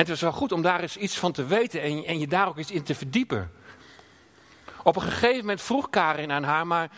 Het 0.00 0.08
is 0.08 0.20
wel 0.20 0.32
goed 0.32 0.52
om 0.52 0.62
daar 0.62 0.80
eens 0.80 0.96
iets 0.96 1.18
van 1.18 1.32
te 1.32 1.44
weten 1.44 1.82
en, 1.82 2.04
en 2.04 2.18
je 2.18 2.26
daar 2.26 2.48
ook 2.48 2.58
eens 2.58 2.70
in 2.70 2.82
te 2.82 2.94
verdiepen. 2.94 3.52
Op 4.82 4.96
een 4.96 5.02
gegeven 5.02 5.38
moment 5.38 5.62
vroeg 5.62 5.90
Karin 5.90 6.32
aan 6.32 6.42
haar, 6.42 6.66
maar 6.66 6.90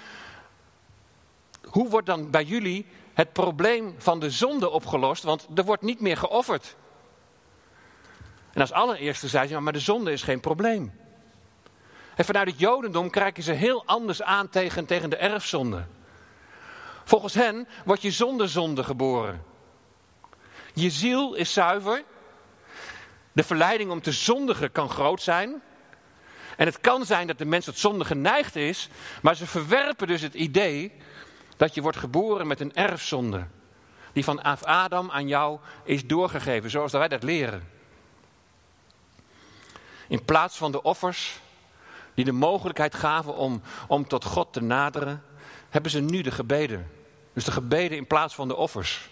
hoe 1.62 1.88
wordt 1.88 2.06
dan 2.06 2.30
bij 2.30 2.44
jullie 2.44 2.86
het 3.14 3.32
probleem 3.32 3.94
van 3.98 4.20
de 4.20 4.30
zonde 4.30 4.70
opgelost? 4.70 5.22
Want 5.22 5.46
er 5.54 5.64
wordt 5.64 5.82
niet 5.82 6.00
meer 6.00 6.16
geofferd. 6.16 6.76
En 8.52 8.60
als 8.60 8.72
allereerste 8.72 9.28
zei 9.28 9.48
ze, 9.48 9.60
maar 9.60 9.72
de 9.72 9.78
zonde 9.78 10.12
is 10.12 10.22
geen 10.22 10.40
probleem. 10.40 10.92
En 12.14 12.24
vanuit 12.24 12.48
het 12.48 12.58
Jodendom 12.58 13.10
kijken 13.10 13.42
ze 13.42 13.52
heel 13.52 13.82
anders 13.86 14.22
aan 14.22 14.48
tegen, 14.48 14.86
tegen 14.86 15.10
de 15.10 15.16
erfzonde. 15.16 15.84
Volgens 17.04 17.34
hen 17.34 17.68
word 17.84 18.02
je 18.02 18.10
zonder 18.10 18.48
zonde 18.48 18.84
geboren. 18.84 19.44
Je 20.74 20.90
ziel 20.90 21.34
is 21.34 21.52
zuiver. 21.52 22.02
De 23.32 23.42
verleiding 23.42 23.90
om 23.90 24.00
te 24.00 24.12
zondigen 24.12 24.72
kan 24.72 24.88
groot 24.88 25.22
zijn. 25.22 25.62
En 26.56 26.66
het 26.66 26.80
kan 26.80 27.06
zijn 27.06 27.26
dat 27.26 27.38
de 27.38 27.44
mens 27.44 27.64
tot 27.64 27.78
zonde 27.78 28.04
geneigd 28.04 28.56
is, 28.56 28.88
maar 29.22 29.36
ze 29.36 29.46
verwerpen 29.46 30.06
dus 30.06 30.22
het 30.22 30.34
idee 30.34 30.92
dat 31.56 31.74
je 31.74 31.82
wordt 31.82 31.98
geboren 31.98 32.46
met 32.46 32.60
een 32.60 32.74
erfzonde. 32.74 33.46
Die 34.12 34.24
van 34.24 34.42
Adam 34.42 35.10
aan 35.10 35.28
jou 35.28 35.58
is 35.84 36.06
doorgegeven, 36.06 36.70
zoals 36.70 36.92
wij 36.92 37.08
dat 37.08 37.22
leren. 37.22 37.68
In 40.08 40.24
plaats 40.24 40.56
van 40.56 40.72
de 40.72 40.82
offers 40.82 41.40
die 42.14 42.24
de 42.24 42.32
mogelijkheid 42.32 42.94
gaven 42.94 43.36
om, 43.36 43.62
om 43.88 44.08
tot 44.08 44.24
God 44.24 44.52
te 44.52 44.62
naderen, 44.62 45.24
hebben 45.68 45.90
ze 45.90 46.00
nu 46.00 46.22
de 46.22 46.30
gebeden. 46.30 46.90
Dus 47.32 47.44
de 47.44 47.52
gebeden 47.52 47.96
in 47.96 48.06
plaats 48.06 48.34
van 48.34 48.48
de 48.48 48.56
offers. 48.56 49.08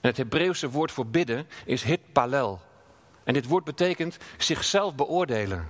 Het 0.00 0.16
Hebreeuwse 0.16 0.70
woord 0.70 0.92
voor 0.92 1.06
bidden 1.06 1.48
is 1.64 1.82
hitpalel. 1.82 2.60
En 3.24 3.34
dit 3.34 3.46
woord 3.46 3.64
betekent 3.64 4.16
zichzelf 4.36 4.94
beoordelen. 4.94 5.68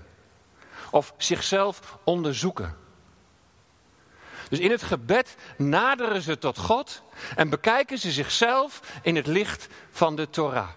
Of 0.91 1.15
zichzelf 1.17 1.99
onderzoeken. 2.05 2.77
Dus 4.49 4.59
in 4.59 4.71
het 4.71 4.83
gebed 4.83 5.37
naderen 5.57 6.23
ze 6.23 6.39
tot 6.39 6.59
God 6.59 7.03
en 7.37 7.49
bekijken 7.49 7.99
ze 7.99 8.11
zichzelf 8.11 8.81
in 9.03 9.17
het 9.17 9.27
licht 9.27 9.69
van 9.91 10.17
de 10.17 10.31
Torah. 10.31 10.69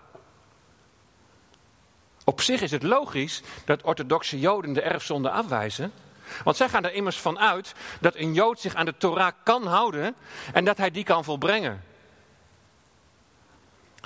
Op 2.23 2.41
zich 2.41 2.61
is 2.61 2.71
het 2.71 2.83
logisch 2.83 3.41
dat 3.65 3.81
orthodoxe 3.81 4.39
Joden 4.39 4.73
de 4.73 4.81
erfzonde 4.81 5.29
afwijzen. 5.29 5.91
Want 6.43 6.57
zij 6.57 6.69
gaan 6.69 6.83
er 6.83 6.93
immers 6.93 7.19
van 7.19 7.39
uit 7.39 7.73
dat 7.99 8.15
een 8.15 8.33
Jood 8.33 8.59
zich 8.59 8.75
aan 8.75 8.85
de 8.85 8.97
Torah 8.97 9.31
kan 9.43 9.67
houden 9.67 10.15
en 10.53 10.65
dat 10.65 10.77
hij 10.77 10.91
die 10.91 11.03
kan 11.03 11.23
volbrengen. 11.23 11.83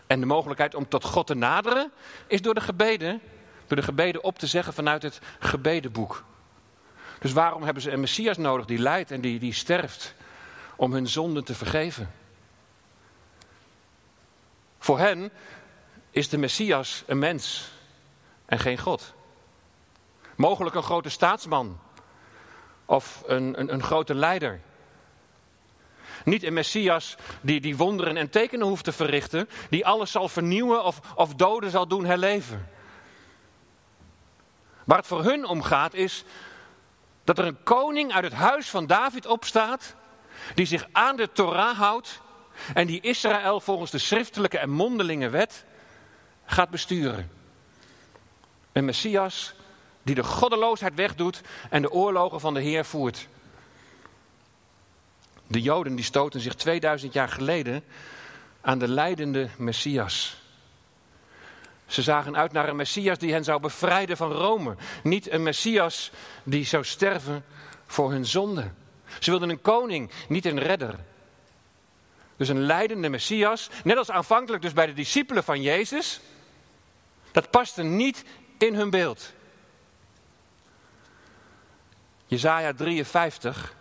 En 0.07 0.19
de 0.19 0.25
mogelijkheid 0.25 0.75
om 0.75 0.87
tot 0.87 1.03
God 1.03 1.27
te 1.27 1.35
naderen 1.35 1.91
is 2.27 2.41
door 2.41 2.53
de 2.53 2.61
gebeden, 2.61 3.21
door 3.67 3.77
de 3.77 3.83
gebeden 3.83 4.23
op 4.23 4.39
te 4.39 4.47
zeggen 4.47 4.73
vanuit 4.73 5.01
het 5.01 5.19
gebedenboek. 5.39 6.23
Dus 7.19 7.33
waarom 7.33 7.63
hebben 7.63 7.83
ze 7.83 7.91
een 7.91 7.99
Messias 7.99 8.37
nodig 8.37 8.65
die 8.65 8.79
lijdt 8.79 9.11
en 9.11 9.21
die, 9.21 9.39
die 9.39 9.53
sterft 9.53 10.15
om 10.75 10.93
hun 10.93 11.07
zonden 11.07 11.43
te 11.43 11.55
vergeven? 11.55 12.11
Voor 14.79 14.99
hen 14.99 15.31
is 16.11 16.29
de 16.29 16.37
Messias 16.37 17.03
een 17.05 17.19
mens 17.19 17.71
en 18.45 18.59
geen 18.59 18.77
God. 18.77 19.13
Mogelijk 20.35 20.75
een 20.75 20.83
grote 20.83 21.09
staatsman 21.09 21.79
of 22.85 23.23
een, 23.25 23.59
een, 23.59 23.73
een 23.73 23.83
grote 23.83 24.15
leider. 24.15 24.61
Niet 26.23 26.43
een 26.43 26.53
Messias 26.53 27.15
die, 27.41 27.61
die 27.61 27.77
wonderen 27.77 28.17
en 28.17 28.29
tekenen 28.29 28.67
hoeft 28.67 28.83
te 28.83 28.91
verrichten, 28.91 29.49
die 29.69 29.85
alles 29.85 30.11
zal 30.11 30.29
vernieuwen 30.29 30.83
of, 30.83 30.99
of 31.15 31.33
doden 31.33 31.71
zal 31.71 31.87
doen 31.87 32.05
herleven. 32.05 32.67
Waar 34.83 34.97
het 34.97 35.07
voor 35.07 35.23
hun 35.23 35.45
om 35.45 35.61
gaat 35.61 35.93
is 35.93 36.23
dat 37.23 37.37
er 37.37 37.45
een 37.45 37.63
koning 37.63 38.13
uit 38.13 38.23
het 38.23 38.33
huis 38.33 38.69
van 38.69 38.87
David 38.87 39.25
opstaat, 39.25 39.95
die 40.55 40.65
zich 40.65 40.87
aan 40.91 41.15
de 41.15 41.31
Torah 41.31 41.77
houdt 41.77 42.21
en 42.73 42.87
die 42.87 43.01
Israël 43.01 43.59
volgens 43.59 43.91
de 43.91 43.97
schriftelijke 43.97 44.57
en 44.57 44.69
mondelinge 44.69 45.29
wet 45.29 45.65
gaat 46.45 46.69
besturen. 46.69 47.31
Een 48.71 48.85
Messias 48.85 49.53
die 50.03 50.15
de 50.15 50.23
goddeloosheid 50.23 50.95
wegdoet 50.95 51.41
en 51.69 51.81
de 51.81 51.91
oorlogen 51.91 52.39
van 52.39 52.53
de 52.53 52.61
Heer 52.61 52.85
voert. 52.85 53.27
De 55.55 55.61
Joden 55.61 55.95
die 55.95 56.05
stoten 56.05 56.39
zich 56.39 56.53
2000 56.53 57.13
jaar 57.13 57.29
geleden 57.29 57.83
aan 58.61 58.79
de 58.79 58.87
leidende 58.87 59.49
Messias. 59.57 60.37
Ze 61.85 62.01
zagen 62.01 62.37
uit 62.37 62.51
naar 62.51 62.69
een 62.69 62.75
Messias 62.75 63.17
die 63.17 63.31
hen 63.31 63.43
zou 63.43 63.59
bevrijden 63.59 64.17
van 64.17 64.31
Rome. 64.31 64.75
Niet 65.03 65.31
een 65.31 65.43
Messias 65.43 66.11
die 66.43 66.65
zou 66.65 66.83
sterven 66.83 67.45
voor 67.85 68.11
hun 68.11 68.25
zonde. 68.25 68.71
Ze 69.19 69.29
wilden 69.29 69.49
een 69.49 69.61
koning, 69.61 70.11
niet 70.27 70.45
een 70.45 70.59
redder. 70.59 70.95
Dus 72.37 72.49
een 72.49 72.61
leidende 72.61 73.09
Messias, 73.09 73.69
net 73.83 73.97
als 73.97 74.11
aanvankelijk 74.11 74.61
dus 74.61 74.73
bij 74.73 74.85
de 74.85 74.93
discipelen 74.93 75.43
van 75.43 75.61
Jezus, 75.61 76.19
dat 77.31 77.49
paste 77.49 77.83
niet 77.83 78.23
in 78.57 78.75
hun 78.75 78.89
beeld. 78.89 79.33
Jezaja 82.25 82.73
53, 82.73 83.75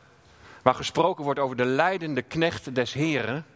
waar 0.64 0.74
gesproken 0.74 1.24
wordt 1.24 1.40
over 1.40 1.56
de 1.56 1.64
leidende 1.64 2.22
knecht 2.22 2.74
des 2.74 2.92
Heren, 2.92 3.46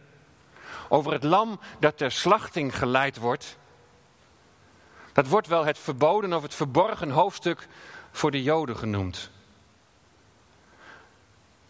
over 0.89 1.11
het 1.11 1.23
lam 1.23 1.59
dat 1.79 1.97
ter 1.97 2.11
slachting 2.11 2.77
geleid 2.77 3.17
wordt, 3.17 3.57
dat 5.13 5.27
wordt 5.27 5.47
wel 5.47 5.65
het 5.65 5.79
verboden 5.79 6.33
of 6.33 6.41
het 6.41 6.55
verborgen 6.55 7.09
hoofdstuk 7.09 7.67
voor 8.11 8.31
de 8.31 8.43
Joden 8.43 8.77
genoemd. 8.77 9.29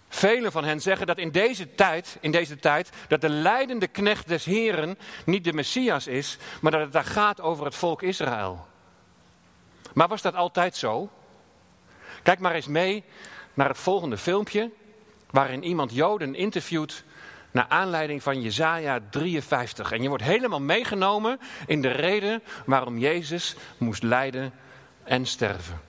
Velen 0.10 0.52
van 0.52 0.64
hen 0.64 0.82
zeggen 0.82 1.08
dat 1.08 1.18
in 1.18 1.32
deze 1.32 1.76
tijd, 1.76 2.18
in 2.22 2.32
deze 2.32 2.60
tijd, 2.60 2.90
dat 3.08 3.22
de 3.22 3.30
leidende 3.30 3.88
knecht 3.88 4.28
des 4.28 4.46
Heren 4.46 4.98
niet 5.26 5.44
de 5.44 5.54
Messias 5.54 6.08
is, 6.08 6.38
maar 6.62 6.72
dat 6.72 6.82
het 6.82 6.92
daar 6.92 7.04
gaat 7.04 7.42
over 7.42 7.66
het 7.66 7.76
volk 7.76 8.02
Israël. 8.02 8.68
Maar 9.94 10.08
was 10.08 10.22
dat 10.22 10.36
altijd 10.36 10.76
zo? 10.76 11.10
Kijk 12.24 12.40
maar 12.40 12.54
eens 12.54 12.68
mee 12.68 13.04
naar 13.54 13.68
het 13.68 13.78
volgende 13.78 14.18
filmpje, 14.18 14.72
waarin 15.32 15.64
iemand 15.64 15.94
Joden 15.94 16.36
interviewt 16.36 17.04
naar 17.52 17.66
aanleiding 17.68 18.24
van 18.24 18.42
Jesaja 18.42 19.00
53. 19.10 19.92
En 19.92 20.02
je 20.02 20.10
wordt 20.10 20.24
helemaal 20.24 20.62
meegenomen 20.62 21.40
in 21.68 21.82
de 21.82 21.92
reden 21.92 22.42
waarom 22.66 22.98
Jezus 22.98 23.56
moest 23.78 24.04
lijden 24.04 24.54
en 25.04 25.26
sterven. 25.26 25.89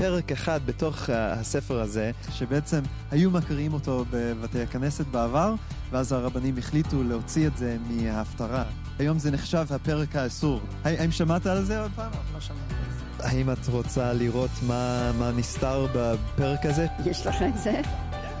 פרק 0.00 0.32
אחד 0.32 0.60
בתוך 0.66 1.10
הספר 1.12 1.80
הזה, 1.80 2.10
שבעצם 2.32 2.80
היו 3.10 3.30
מקריאים 3.30 3.72
אותו 3.72 4.04
בבתי 4.10 4.62
הכנסת 4.62 5.06
בעבר, 5.06 5.54
ואז 5.90 6.12
הרבנים 6.12 6.58
החליטו 6.58 7.02
להוציא 7.02 7.46
את 7.46 7.56
זה 7.56 7.76
מההפטרה. 7.90 8.64
היום 8.98 9.18
זה 9.18 9.30
נחשב 9.30 9.66
הפרק 9.70 10.16
האסור. 10.16 10.60
האם 10.84 11.10
שמעת 11.10 11.46
על 11.46 11.64
זה 11.64 11.80
עוד 11.80 11.90
פעם? 11.94 12.10
לא 12.34 12.40
שמעתי 12.40 12.74
על 12.74 13.20
זה. 13.22 13.28
האם 13.28 13.50
את 13.52 13.68
רוצה 13.68 14.12
לראות 14.12 14.50
מה, 14.66 15.12
מה 15.18 15.30
נסתר 15.30 15.86
בפרק 15.94 16.66
הזה? 16.66 16.86
יש 17.06 17.26
לך 17.26 17.42
את 17.42 17.58
זה? 17.58 17.80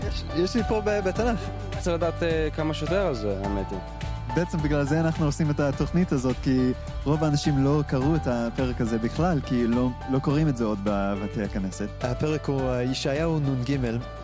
יש, 0.08 0.24
יש 0.36 0.56
לי 0.56 0.62
פה 0.68 0.80
בתנ"ך. 0.80 1.40
צריך 1.78 1.96
לדעת 1.96 2.22
uh, 2.22 2.56
כמה 2.56 2.74
שיותר 2.74 3.06
על 3.06 3.14
זה, 3.14 3.40
האמת 3.44 3.70
היא. 3.70 4.09
בעצם 4.34 4.58
בגלל 4.58 4.84
זה 4.84 5.00
אנחנו 5.00 5.26
עושים 5.26 5.50
את 5.50 5.60
התוכנית 5.60 6.12
הזאת, 6.12 6.36
כי 6.42 6.72
רוב 7.04 7.24
האנשים 7.24 7.64
לא 7.64 7.82
קראו 7.86 8.16
את 8.16 8.26
הפרק 8.26 8.80
הזה 8.80 8.98
בכלל, 8.98 9.40
כי 9.40 9.66
לא, 9.66 9.90
לא 10.10 10.18
קוראים 10.18 10.48
את 10.48 10.56
זה 10.56 10.64
עוד 10.64 10.78
בבתי 10.84 11.42
הכנסת. 11.42 11.88
הפרק 12.02 12.48
הוא 12.48 12.62
ישעיהו 12.80 13.40
נ"ג, 13.40 13.76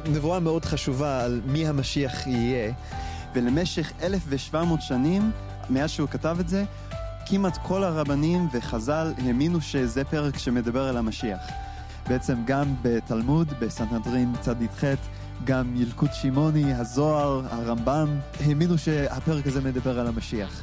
נבואה 0.06 0.40
מאוד 0.40 0.64
חשובה 0.64 1.24
על 1.24 1.40
מי 1.46 1.68
המשיח 1.68 2.26
יהיה, 2.26 2.72
ולמשך 3.34 3.92
1,700 4.02 4.82
שנים, 4.82 5.30
מאז 5.70 5.90
שהוא 5.90 6.08
כתב 6.08 6.36
את 6.40 6.48
זה, 6.48 6.64
כמעט 7.26 7.58
כל 7.62 7.84
הרבנים 7.84 8.48
וחז"ל 8.52 9.12
האמינו 9.18 9.60
שזה 9.60 10.04
פרק 10.04 10.38
שמדבר 10.38 10.88
על 10.88 10.96
המשיח. 10.96 11.40
בעצם 12.08 12.38
גם 12.44 12.74
בתלמוד, 12.82 13.52
בסנהדרין 13.60 14.32
צ"ח, 14.40 14.84
גם 15.44 15.77
ילקוט 15.77 16.11
שמעוני, 16.12 16.75
הזוהר, 16.75 17.42
הרמב"ם, 17.51 18.09
האמינו 18.40 18.79
שהפרק 18.79 19.46
הזה 19.46 19.61
מדבר 19.61 20.01
על 20.01 20.07
המשיח. 20.07 20.62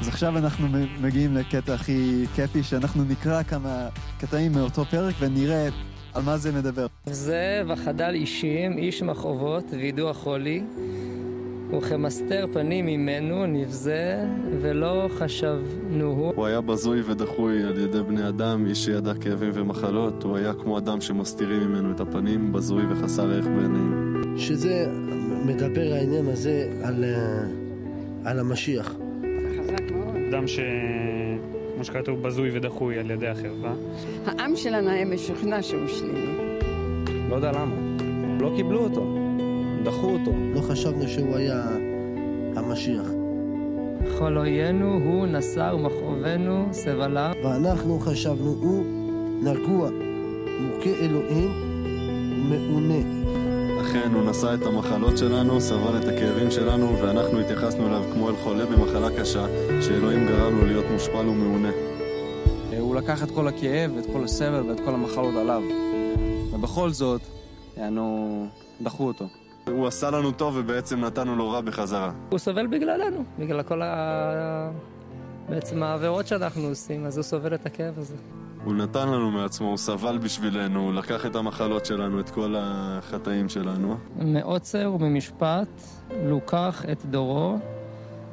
אז 0.00 0.08
עכשיו 0.08 0.38
אנחנו 0.38 0.68
מגיעים 1.00 1.36
לקטע 1.36 1.74
הכי 1.74 2.24
כיפי, 2.34 2.62
שאנחנו 2.62 3.04
נקרא 3.04 3.42
כמה 3.42 3.88
קטעים 4.18 4.52
מאותו 4.52 4.84
פרק 4.84 5.14
ונראה 5.20 5.68
על 6.14 6.22
מה 6.22 6.36
זה 6.36 6.52
מדבר. 6.52 6.86
זה 7.06 7.62
וחדל 7.68 8.14
אישים, 8.14 8.78
איש 8.78 9.02
מכאובות, 9.02 9.64
וידוע 9.70 10.14
חולי, 10.14 10.62
וכמסתר 11.78 12.46
פנים 12.52 12.86
ממנו 12.86 13.46
נבזה, 13.46 14.24
ולא 14.60 15.08
חשבנוהו. 15.10 16.32
הוא 16.36 16.46
היה 16.46 16.60
בזוי 16.60 17.00
ודחוי 17.06 17.62
על 17.62 17.78
ידי 17.78 18.02
בני 18.02 18.28
אדם, 18.28 18.66
איש 18.66 18.84
שידע 18.84 19.14
כאבים 19.14 19.50
ומחלות, 19.54 20.22
הוא 20.22 20.36
היה 20.36 20.54
כמו 20.54 20.78
אדם 20.78 21.00
שמסתירים 21.00 21.60
ממנו 21.62 21.92
את 21.92 22.00
הפנים, 22.00 22.52
בזוי 22.52 22.82
וחסר 22.90 23.30
ערך 23.30 23.46
בעינינו. 23.46 24.12
שזה 24.38 24.86
מדבר 25.46 25.92
העניין 25.92 26.28
הזה 26.28 26.72
על, 26.82 27.04
אה, 27.04 28.30
על 28.30 28.38
המשיח. 28.38 28.94
אדם 30.28 30.46
ש... 30.46 30.60
כמו 31.74 31.84
שכתוב, 31.84 32.22
בזוי 32.22 32.50
ודחוי 32.52 32.98
על 32.98 33.10
ידי 33.10 33.28
החרבה. 33.28 33.72
העם 34.26 34.56
שלנו 34.56 34.90
היה 34.90 35.04
משוכנע 35.04 35.62
שהוא 35.62 35.88
שלילי. 35.88 36.58
לא 37.30 37.36
יודע 37.36 37.52
למה. 37.52 37.74
לא 38.40 38.52
קיבלו 38.56 38.84
אותו. 38.84 39.21
דחו 39.84 40.06
אותו. 40.06 40.32
לא 40.54 40.60
חשבנו 40.60 41.08
שהוא 41.08 41.36
היה 41.36 41.62
המשיח. 42.56 43.06
כל 44.18 44.38
אוינו 44.38 44.92
הוא 45.04 45.26
נשא 45.26 45.72
ומכאובנו 45.74 46.68
סבלה. 46.72 47.32
ואנחנו 47.44 47.98
חשבנו 47.98 48.56
הוא 48.60 48.84
נגוע, 49.42 49.90
מוכה 50.60 50.90
אלוהים, 51.00 51.50
מעונה. 52.48 53.22
אכן, 53.80 54.10
הוא 54.14 54.30
נשא 54.30 54.54
את 54.54 54.66
המחלות 54.66 55.18
שלנו, 55.18 55.60
סבל 55.60 55.98
את 56.00 56.04
הכאבים 56.08 56.50
שלנו, 56.50 56.98
ואנחנו 57.02 57.40
התייחסנו 57.40 57.86
אליו 57.86 58.02
כמו 58.12 58.28
אל 58.30 58.36
חולה 58.36 58.66
במחלה 58.66 59.08
קשה, 59.20 59.46
שאלוהים 59.82 60.26
גרם 60.26 60.58
לו 60.58 60.66
להיות 60.66 60.84
מושפל 60.92 61.28
ומעונה. 61.28 61.70
הוא 62.78 62.96
לקח 62.96 63.22
את 63.22 63.30
כל 63.30 63.48
הכאב, 63.48 63.96
את 63.98 64.06
כל 64.12 64.24
הסבל 64.24 64.62
ואת 64.68 64.80
כל 64.80 64.94
המחלות 64.94 65.34
עליו. 65.34 65.62
ובכל 66.52 66.90
זאת, 66.90 67.20
יענו, 67.76 68.46
דחו 68.80 69.06
אותו. 69.06 69.41
הוא 69.68 69.86
עשה 69.86 70.10
לנו 70.10 70.32
טוב 70.32 70.56
ובעצם 70.56 71.00
נתנו 71.00 71.36
לו 71.36 71.50
רע 71.50 71.60
בחזרה. 71.60 72.10
הוא 72.30 72.38
סובל 72.38 72.66
בגללנו, 72.66 73.24
בגלל 73.38 73.62
כל 73.62 73.82
ה... 73.82 74.70
בעצם 75.48 75.82
העבירות 75.82 76.26
שאנחנו 76.26 76.62
עושים, 76.62 77.06
אז 77.06 77.16
הוא 77.16 77.22
סובל 77.22 77.54
את 77.54 77.66
הכאב 77.66 77.98
הזה. 77.98 78.16
הוא 78.64 78.74
נתן 78.74 79.08
לנו 79.08 79.30
מעצמו, 79.30 79.68
הוא 79.68 79.76
סבל 79.76 80.18
בשבילנו, 80.18 80.80
הוא 80.80 80.92
לקח 80.92 81.26
את 81.26 81.36
המחלות 81.36 81.86
שלנו, 81.86 82.20
את 82.20 82.30
כל 82.30 82.54
החטאים 82.58 83.48
שלנו. 83.48 83.96
מעוצר 84.18 84.92
וממשפט 84.94 85.68
לוקח 86.24 86.84
את 86.92 87.04
דורו, 87.04 87.58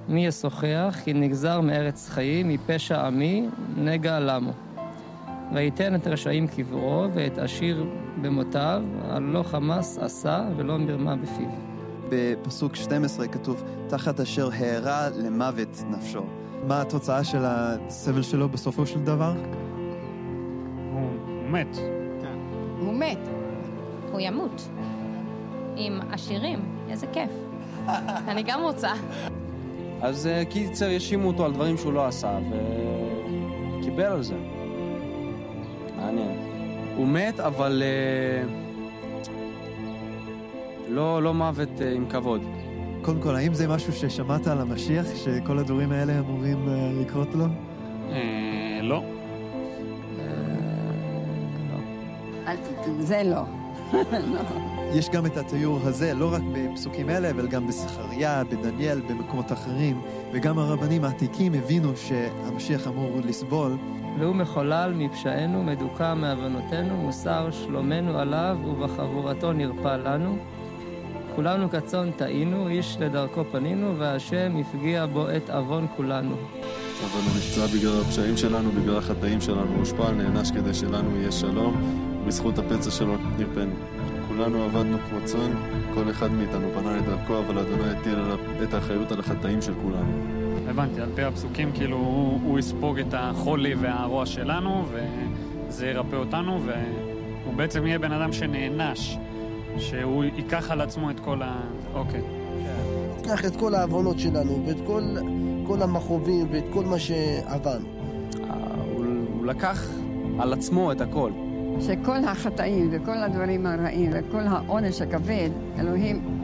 מי 0.08 0.28
ישוחח, 0.28 0.98
כי 1.04 1.14
נגזר 1.14 1.62
מארץ 1.62 2.10
חיים, 2.10 2.50
מפשע 2.50 3.08
עמי, 3.08 3.48
נגע 3.78 4.20
למו. 4.20 4.52
ויתן 5.54 5.96
את 5.96 6.08
רשעים 6.08 6.48
קברו, 6.48 7.06
ואת 7.14 7.38
עשיר 7.38 7.86
במותיו, 8.22 8.82
על 9.10 9.24
לא 9.24 9.44
חמס 9.44 9.98
עשה 9.98 10.48
ולא 10.58 10.78
מרמה 10.78 11.16
בפיו. 11.16 11.50
בפסוק 12.10 12.76
12 12.76 13.28
כתוב, 13.28 13.64
תחת 13.88 14.20
אשר 14.20 14.50
הערה 14.54 15.10
למוות 15.10 15.84
נפשו. 15.90 16.24
מה 16.68 16.82
התוצאה 16.82 17.24
של 17.24 17.42
הסבל 17.42 18.22
שלו 18.22 18.50
בסופו 18.50 18.86
של 18.86 19.00
דבר? 19.00 19.34
הוא 20.94 21.10
מת. 21.50 21.76
כן. 22.22 22.38
הוא 22.80 22.94
מת. 22.94 23.20
הוא 24.12 24.20
ימות. 24.20 24.70
עם 25.76 26.00
עשירים, 26.12 26.60
איזה 26.90 27.08
כיף. 27.08 27.32
אני 28.30 28.44
גם 28.44 28.62
רוצה. 28.62 28.92
אז 30.02 30.30
קיצר, 30.50 30.90
ישימו 30.90 31.28
אותו 31.28 31.46
על 31.46 31.54
דברים 31.54 31.78
שהוא 31.78 31.94
לא 31.94 32.06
עשה, 32.06 32.40
ו... 32.52 32.56
קיבל 33.84 34.04
על 34.04 34.24
זה. 34.24 34.36
מעניין. 36.02 36.32
הוא 36.96 37.08
מת, 37.08 37.40
אבל 37.40 37.84
אה, 37.86 38.44
לא, 40.90 41.24
לא 41.24 41.34
מוות 41.34 41.82
אה, 41.82 41.94
עם 41.94 42.06
כבוד. 42.10 42.42
קודם 43.02 43.22
כל, 43.22 43.36
האם 43.36 43.54
זה 43.54 43.68
משהו 43.68 43.94
ששמעת 43.94 44.48
על 44.48 44.62
המשיח, 44.62 45.06
שכל 45.16 45.60
הדברים 45.60 45.92
האלה 45.92 46.20
אמורים 46.20 46.68
אה, 46.70 46.74
לקרות 47.02 47.36
לו? 47.36 47.46
אה, 48.12 48.80
לא. 48.84 49.04
אל 52.48 52.56
ת- 52.58 52.60
זה 53.00 53.22
לא. 53.26 53.42
לא. 54.34 54.40
יש 54.94 55.10
גם 55.10 55.26
את 55.26 55.38
התיאור 55.38 55.80
הזה, 55.84 56.14
לא 56.14 56.34
רק 56.34 56.42
בפסוקים 56.54 57.10
אלה, 57.10 57.30
אבל 57.30 57.48
גם 57.48 57.68
בזכריה, 57.68 58.44
בדניאל, 58.44 59.02
במקומות 59.10 59.52
אחרים, 59.52 60.02
וגם 60.34 60.60
הרבנים 60.60 61.04
העתיקים 61.04 61.54
הבינו 61.54 61.92
שהמשיח 61.96 62.88
אמור 62.88 63.20
לסבול. 63.26 63.78
והוא 64.20 64.36
מחולל 64.36 64.94
מפשענו, 64.96 65.64
מדוכא 65.64 66.14
מעוונותינו, 66.14 66.98
מוסר 66.98 67.52
שלומנו 67.52 68.20
עליו, 68.20 68.58
ובחבורתו 68.66 69.54
נרפא 69.54 69.98
לנו. 70.06 70.38
כולנו 71.36 71.70
כצאן 71.70 72.12
טעינו, 72.12 72.68
איש 72.68 72.98
לדרכו 73.00 73.44
פנינו, 73.52 73.98
והשם 73.98 74.58
הפגיע 74.60 75.06
בו 75.06 75.26
את 75.38 75.50
עוון 75.50 75.88
כולנו. 75.96 76.36
אבל 76.36 77.22
הוא 77.26 77.38
נפצע 77.38 77.66
בגלל 77.78 78.02
הפשעים 78.02 78.38
שלנו, 78.38 78.72
בגלל 78.72 78.98
החטאים 78.98 79.42
שלנו, 79.42 79.68
הוא 79.68 79.78
הושפע, 79.78 80.12
נענש 80.12 80.52
כדי 80.52 80.74
שלנו 80.74 81.18
יהיה 81.18 81.32
שלום, 81.32 81.82
בזכות 82.28 82.60
הפצע 82.60 82.92
שלו 82.92 83.16
נרפאנו. 83.38 83.74
כולנו 84.28 84.64
עבדנו 84.64 84.98
כמו 85.10 85.18
צאן, 85.24 85.52
כל 85.94 86.10
אחד 86.10 86.32
מאיתנו 86.32 86.68
פנה 86.74 86.98
לדרכו, 86.98 87.40
אבל 87.40 87.60
אדוני 87.60 87.90
הטיל 87.90 88.20
את 88.64 88.74
האחריות 88.74 89.12
על 89.12 89.20
החטאים 89.20 89.62
של 89.62 89.74
כולנו. 89.82 90.39
הבנתי, 90.70 91.02
על 91.02 91.10
פי 91.16 91.24
הפסוקים, 91.24 91.72
כאילו 91.74 91.98
הוא, 91.98 92.40
הוא 92.44 92.60
יספוג 92.60 93.00
את 93.00 93.14
החולי 93.14 93.76
והרוע 93.76 94.26
שלנו, 94.26 94.86
וזה 94.92 95.88
ירפא 95.88 96.16
אותנו, 96.16 96.60
והוא 96.66 97.54
בעצם 97.56 97.86
יהיה 97.86 98.00
בן 98.00 98.12
אדם 98.12 98.34
שנענש, 98.34 99.18
שהוא 99.78 100.24
ייקח 100.24 100.72
על 100.72 100.82
עצמו 100.82 101.10
את 101.10 101.20
כל 101.20 101.42
ה... 101.42 101.62
אוקיי. 101.94 102.22
קח 103.24 103.46
את 103.46 103.56
כל 103.56 103.76
העוונות 103.76 104.20
שלנו 104.20 104.64
ואת 104.68 104.78
כל, 104.88 105.04
כל 105.68 105.82
המכאובים 105.82 106.48
ואת 106.52 106.66
כל 106.74 106.86
מה 106.86 107.00
שעברנו. 107.00 107.88
אה, 108.44 108.56
הוא, 108.94 109.06
הוא 109.34 109.46
לקח 109.46 109.88
על 110.40 110.54
עצמו 110.54 110.92
את 110.92 111.02
הכל. 111.02 111.32
שכל 111.80 112.24
החטאים 112.28 112.90
וכל 112.92 113.18
הדברים 113.18 113.66
הרעים 113.66 114.12
וכל 114.14 114.42
העונש 114.48 115.02
הכבד, 115.02 115.50
אלוהים 115.80 116.39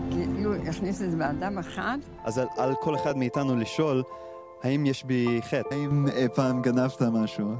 הכניס 0.67 1.01
את 1.01 1.11
זה 1.11 1.17
באדם 1.17 1.57
אחד, 1.57 1.97
אז 2.23 2.37
על, 2.37 2.47
על 2.57 2.73
כל 2.81 2.95
אחד 2.95 3.17
מאיתנו 3.17 3.55
לשאול, 3.55 4.03
האם 4.63 4.85
יש 4.85 5.03
בי 5.03 5.39
חטא? 5.41 5.75
האם 5.75 6.07
אי 6.07 6.27
פעם 6.35 6.61
גנבת 6.61 7.01
משהו? 7.01 7.53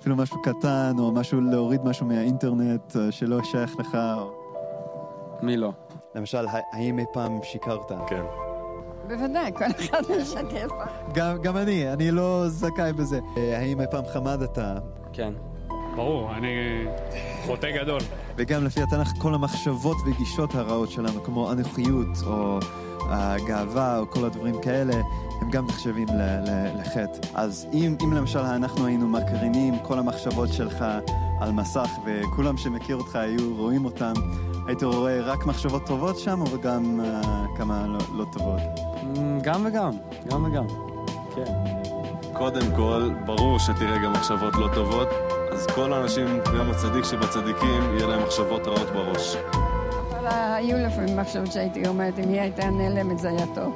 אפילו 0.00 0.16
משהו 0.16 0.42
קטן, 0.42 0.92
או 0.98 1.12
משהו 1.12 1.40
להוריד 1.40 1.84
משהו 1.84 2.06
מהאינטרנט 2.06 2.96
אה, 2.96 3.12
שלא 3.12 3.42
שייך 3.42 3.76
לך? 3.78 3.94
או... 3.94 4.32
מי 5.42 5.56
לא? 5.56 5.72
למשל, 6.14 6.46
האם 6.72 6.98
אי 6.98 7.04
פעם 7.12 7.38
שיקרת? 7.42 7.92
כן. 8.06 8.22
בוודאי, 9.08 9.52
כל 9.52 9.64
אחד 9.64 10.02
משקף. 10.20 10.68
גם, 11.14 11.42
גם 11.42 11.56
אני, 11.56 11.92
אני 11.92 12.10
לא 12.10 12.48
זכאי 12.48 12.92
בזה. 12.92 13.20
אה, 13.36 13.58
האם 13.58 13.80
אי 13.80 13.86
פעם 13.90 14.04
חמדת? 14.12 14.58
כן. 15.12 15.32
ברור, 15.96 16.30
אני 16.34 16.84
חוטא 17.46 17.70
גדול. 17.82 18.00
וגם 18.36 18.64
לפי 18.64 18.82
התנ"ך, 18.82 19.12
כל 19.18 19.34
המחשבות 19.34 19.96
וגישות 20.06 20.54
הרעות 20.54 20.90
שלנו, 20.90 21.22
כמו 21.24 21.52
אנוכיות, 21.52 22.08
או 22.26 22.58
הגאווה, 23.08 23.98
או 23.98 24.10
כל 24.10 24.24
הדברים 24.24 24.60
כאלה, 24.62 24.94
הם 25.40 25.50
גם 25.50 25.66
נחשבים 25.66 26.08
ל- 26.08 26.50
ל- 26.50 26.80
לחטא. 26.80 27.18
אז 27.34 27.66
אם, 27.72 27.96
אם 28.04 28.12
למשל 28.12 28.38
אנחנו 28.38 28.86
היינו 28.86 29.08
מקרינים 29.08 29.78
כל 29.78 29.98
המחשבות 29.98 30.52
שלך 30.52 30.84
על 31.40 31.52
מסך, 31.52 31.88
וכולם 32.06 32.56
שמכיר 32.56 32.96
אותך 32.96 33.16
היו 33.16 33.56
רואים 33.56 33.84
אותם, 33.84 34.12
היית 34.66 34.82
רואה 34.82 35.20
רק 35.20 35.46
מחשבות 35.46 35.86
טובות 35.86 36.18
שם, 36.18 36.40
או 36.40 36.60
גם 36.60 37.00
uh, 37.00 37.26
כמה 37.58 37.86
לא, 37.86 37.98
לא 38.14 38.24
טובות? 38.32 38.60
אמ, 39.16 39.38
גם 39.42 39.66
וגם, 39.66 39.90
גם 40.30 40.44
וגם. 40.44 40.64
כן. 41.34 41.52
קודם 42.32 42.76
כל, 42.76 43.10
ברור 43.26 43.58
שתראה 43.58 43.98
גם 44.04 44.12
מחשבות 44.12 44.54
לא 44.54 44.68
טובות, 44.74 45.08
אז 45.52 45.66
כל 45.66 45.92
האנשים, 45.92 46.26
גם 46.58 46.70
הצדיק 46.70 47.04
שבצדיקים, 47.04 47.82
יהיה 47.94 48.06
להם 48.06 48.22
מחשבות 48.22 48.66
רעות 48.66 48.90
בראש. 48.92 49.36
אבל 50.10 50.26
היו 50.30 50.86
לפעמים 50.86 51.16
מחשבות 51.16 51.52
שהייתי 51.52 51.88
אומרת, 51.88 52.18
אם 52.18 52.28
היא 52.28 52.40
הייתה 52.40 52.70
נעלמת 52.70 53.18
זה 53.18 53.28
היה 53.28 53.46
טוב. 53.54 53.74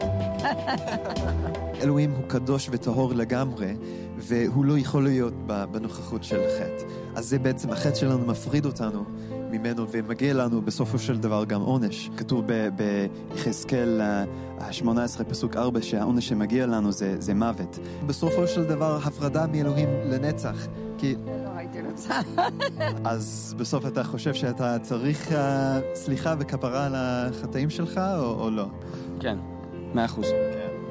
אלוהים 1.82 2.10
הוא 2.10 2.28
קדוש 2.28 2.68
וטהור 2.72 3.14
לגמרי, 3.14 3.74
והוא 4.16 4.64
לא 4.64 4.78
יכול 4.78 5.04
להיות 5.04 5.34
בנוכחות 5.46 6.24
של 6.24 6.40
חטא. 6.58 6.84
אז 7.14 7.26
זה 7.28 7.38
בעצם, 7.38 7.70
החטא 7.70 7.94
שלנו 7.94 8.26
מפריד 8.26 8.66
אותנו 8.66 9.04
ממנו, 9.50 9.86
ומגיע 9.90 10.34
לנו 10.34 10.62
בסופו 10.62 10.98
של 10.98 11.18
דבר 11.18 11.44
גם 11.44 11.60
עונש. 11.60 12.10
כתוב 12.16 12.44
ביחזקאל 12.76 14.00
אה, 14.00 14.24
ה-18, 14.60 15.24
פסוק 15.24 15.56
4, 15.56 15.82
שהעונש 15.82 16.28
שמגיע 16.28 16.66
לנו 16.66 16.92
זה, 16.92 17.14
זה 17.18 17.34
מוות. 17.34 17.78
בסופו 18.06 18.46
של 18.46 18.64
דבר, 18.64 18.98
הפרדה 19.04 19.46
מאלוהים 19.46 19.88
לנצח. 20.04 20.66
כי 20.98 21.14
הייתי 21.74 21.88
רוצה. 21.90 22.14
אז 23.04 23.54
בסוף 23.58 23.86
אתה 23.86 24.04
חושב 24.04 24.34
שאתה 24.34 24.78
צריך 24.78 25.28
uh, 25.28 25.34
סליחה 25.94 26.34
וכפרה 26.38 26.86
על 26.86 26.92
החטאים 26.96 27.70
שלך, 27.70 28.00
או, 28.18 28.40
או 28.40 28.50
לא? 28.50 28.66
כן, 29.20 29.38
מאה 29.94 30.04
אחוז. 30.04 30.26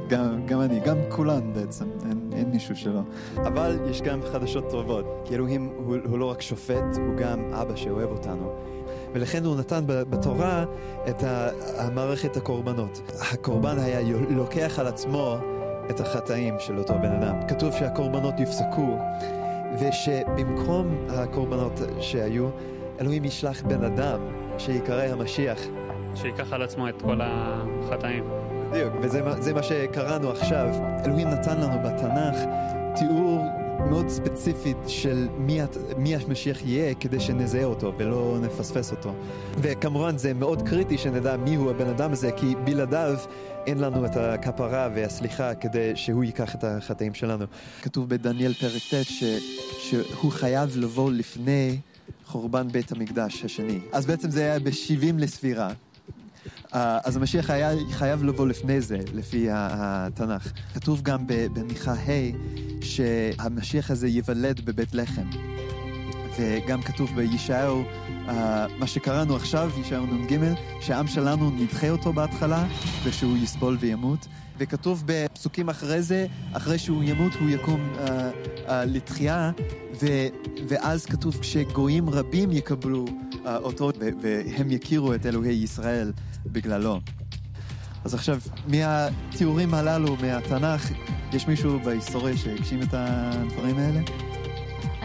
גם, 0.07 0.45
גם 0.45 0.61
אני, 0.61 0.79
גם 0.79 0.97
כולן 1.09 1.53
בעצם, 1.53 1.85
אין, 2.09 2.29
אין 2.33 2.49
מישהו 2.49 2.75
שלא. 2.75 3.01
אבל 3.37 3.79
יש 3.89 4.01
גם 4.01 4.19
חדשות 4.31 4.69
טובות, 4.69 5.05
כי 5.25 5.35
אלוהים 5.35 5.69
הוא, 5.77 5.95
הוא 6.09 6.19
לא 6.19 6.25
רק 6.25 6.41
שופט, 6.41 6.97
הוא 6.97 7.15
גם 7.17 7.53
אבא 7.53 7.75
שאוהב 7.75 8.09
אותנו. 8.09 8.51
ולכן 9.13 9.45
הוא 9.45 9.55
נתן 9.55 9.83
ב- 9.87 10.01
בתורה 10.01 10.65
את 11.09 11.23
המערכת 11.77 12.37
הקורבנות. 12.37 13.01
הקורבן 13.31 13.79
היה 13.79 13.99
לוקח 14.29 14.79
על 14.79 14.87
עצמו 14.87 15.37
את 15.89 15.99
החטאים 15.99 16.55
של 16.59 16.77
אותו 16.77 16.93
בן 16.93 17.11
אדם. 17.11 17.47
כתוב 17.47 17.73
שהקורבנות 17.73 18.39
יפסקו, 18.39 18.97
ושבמקום 19.79 20.95
הקורבנות 21.09 21.79
שהיו, 21.99 22.49
אלוהים 23.01 23.25
ישלח 23.25 23.61
בן 23.61 23.83
אדם 23.83 24.19
שיקרא 24.57 25.03
המשיח. 25.03 25.59
שייקח 26.15 26.53
על 26.53 26.61
עצמו 26.61 26.89
את 26.89 27.01
כל 27.01 27.19
החטאים. 27.23 28.23
בדיוק, 28.71 28.93
וזה 29.01 29.53
מה- 29.53 29.63
שקראנו 29.63 30.29
עכשיו. 30.31 30.67
אלוהים 31.05 31.27
נתן 31.27 31.61
לנו 31.61 31.77
בתנ"ך 31.85 32.37
תיאור 32.95 33.39
מאוד 33.89 34.09
ספציפית 34.09 34.77
של 34.87 35.27
מי, 35.37 35.59
מי 35.97 36.15
המשיח 36.15 36.65
יהיה 36.65 36.93
כדי 36.93 37.19
שנזהה 37.19 37.63
אותו 37.63 37.91
ולא 37.97 38.37
נפספס 38.41 38.91
אותו. 38.91 39.13
וכמובן 39.57 40.17
זה 40.17 40.33
מאוד 40.33 40.61
קריטי 40.61 40.97
שנדע 40.97 41.37
מי 41.37 41.55
הוא 41.55 41.69
הבן 41.71 41.87
אדם 41.87 42.11
הזה, 42.11 42.31
כי 42.31 42.55
בלעדיו 42.63 43.15
אין 43.67 43.77
לנו 43.77 44.05
את 44.05 44.17
הכפרה 44.17 44.89
והסליחה 44.95 45.55
כדי 45.55 45.95
שהוא 45.95 46.23
ייקח 46.23 46.55
את 46.55 46.63
החטאים 46.63 47.13
שלנו. 47.13 47.45
כתוב 47.81 48.09
בדניאל 48.09 48.53
פרק 48.53 48.81
ט' 48.81 49.03
ש, 49.03 49.23
שהוא 49.79 50.31
חייב 50.31 50.77
לבוא 50.77 51.11
לפני 51.11 51.77
חורבן 52.25 52.67
בית 52.67 52.91
המקדש 52.91 53.43
השני. 53.45 53.79
אז 53.91 54.05
בעצם 54.05 54.31
זה 54.31 54.41
היה 54.41 54.59
ב-70 54.59 55.13
לספירה. 55.17 55.69
אז 56.71 57.17
המשיח 57.17 57.49
היה 57.49 57.71
חייב 57.91 58.23
לבוא 58.23 58.47
לפני 58.47 58.81
זה, 58.81 58.97
לפי 59.13 59.47
התנ"ך. 59.51 60.51
כתוב 60.73 61.01
גם 61.01 61.23
במיכה 61.27 61.93
ה' 61.93 62.31
שהמשיח 62.81 63.91
הזה 63.91 64.07
ייוולד 64.07 64.65
בבית 64.65 64.95
לחם. 64.95 65.29
וגם 66.39 66.81
כתוב 66.81 67.15
בישעיהו, 67.15 67.83
מה 68.79 68.87
שקראנו 68.87 69.35
עכשיו, 69.35 69.71
ישעיהו 69.77 70.05
נ"ג, 70.05 70.53
שהעם 70.81 71.07
שלנו 71.07 71.49
נדחה 71.49 71.89
אותו 71.89 72.13
בהתחלה, 72.13 72.65
ושהוא 73.03 73.37
יסבול 73.37 73.77
וימות. 73.79 74.27
וכתוב 74.57 75.03
בפסוקים 75.05 75.69
אחרי 75.69 76.01
זה, 76.01 76.27
אחרי 76.53 76.77
שהוא 76.77 77.03
ימות 77.03 77.33
הוא 77.39 77.49
יקום 77.49 77.89
אה, 77.97 78.29
אה, 78.69 78.85
לתחייה, 78.85 79.51
ו, 80.01 80.05
ואז 80.67 81.05
כתוב 81.05 81.37
כשגויים 81.41 82.09
רבים 82.09 82.51
יקבלו 82.51 83.05
אה, 83.45 83.57
אותו, 83.57 83.91
ו, 83.99 84.09
והם 84.21 84.71
יכירו 84.71 85.13
את 85.13 85.25
אלוהי 85.25 85.53
ישראל 85.53 86.11
בגללו. 86.45 86.99
אז 88.03 88.13
עכשיו, 88.13 88.39
מהתיאורים 88.67 89.73
הללו, 89.73 90.15
מהתנ"ך, 90.21 90.91
יש 91.33 91.47
מישהו 91.47 91.79
בהיסטוריה 91.79 92.37
שהגשים 92.37 92.81
את 92.81 92.89
הדברים 92.93 93.77
האלה? 93.77 94.01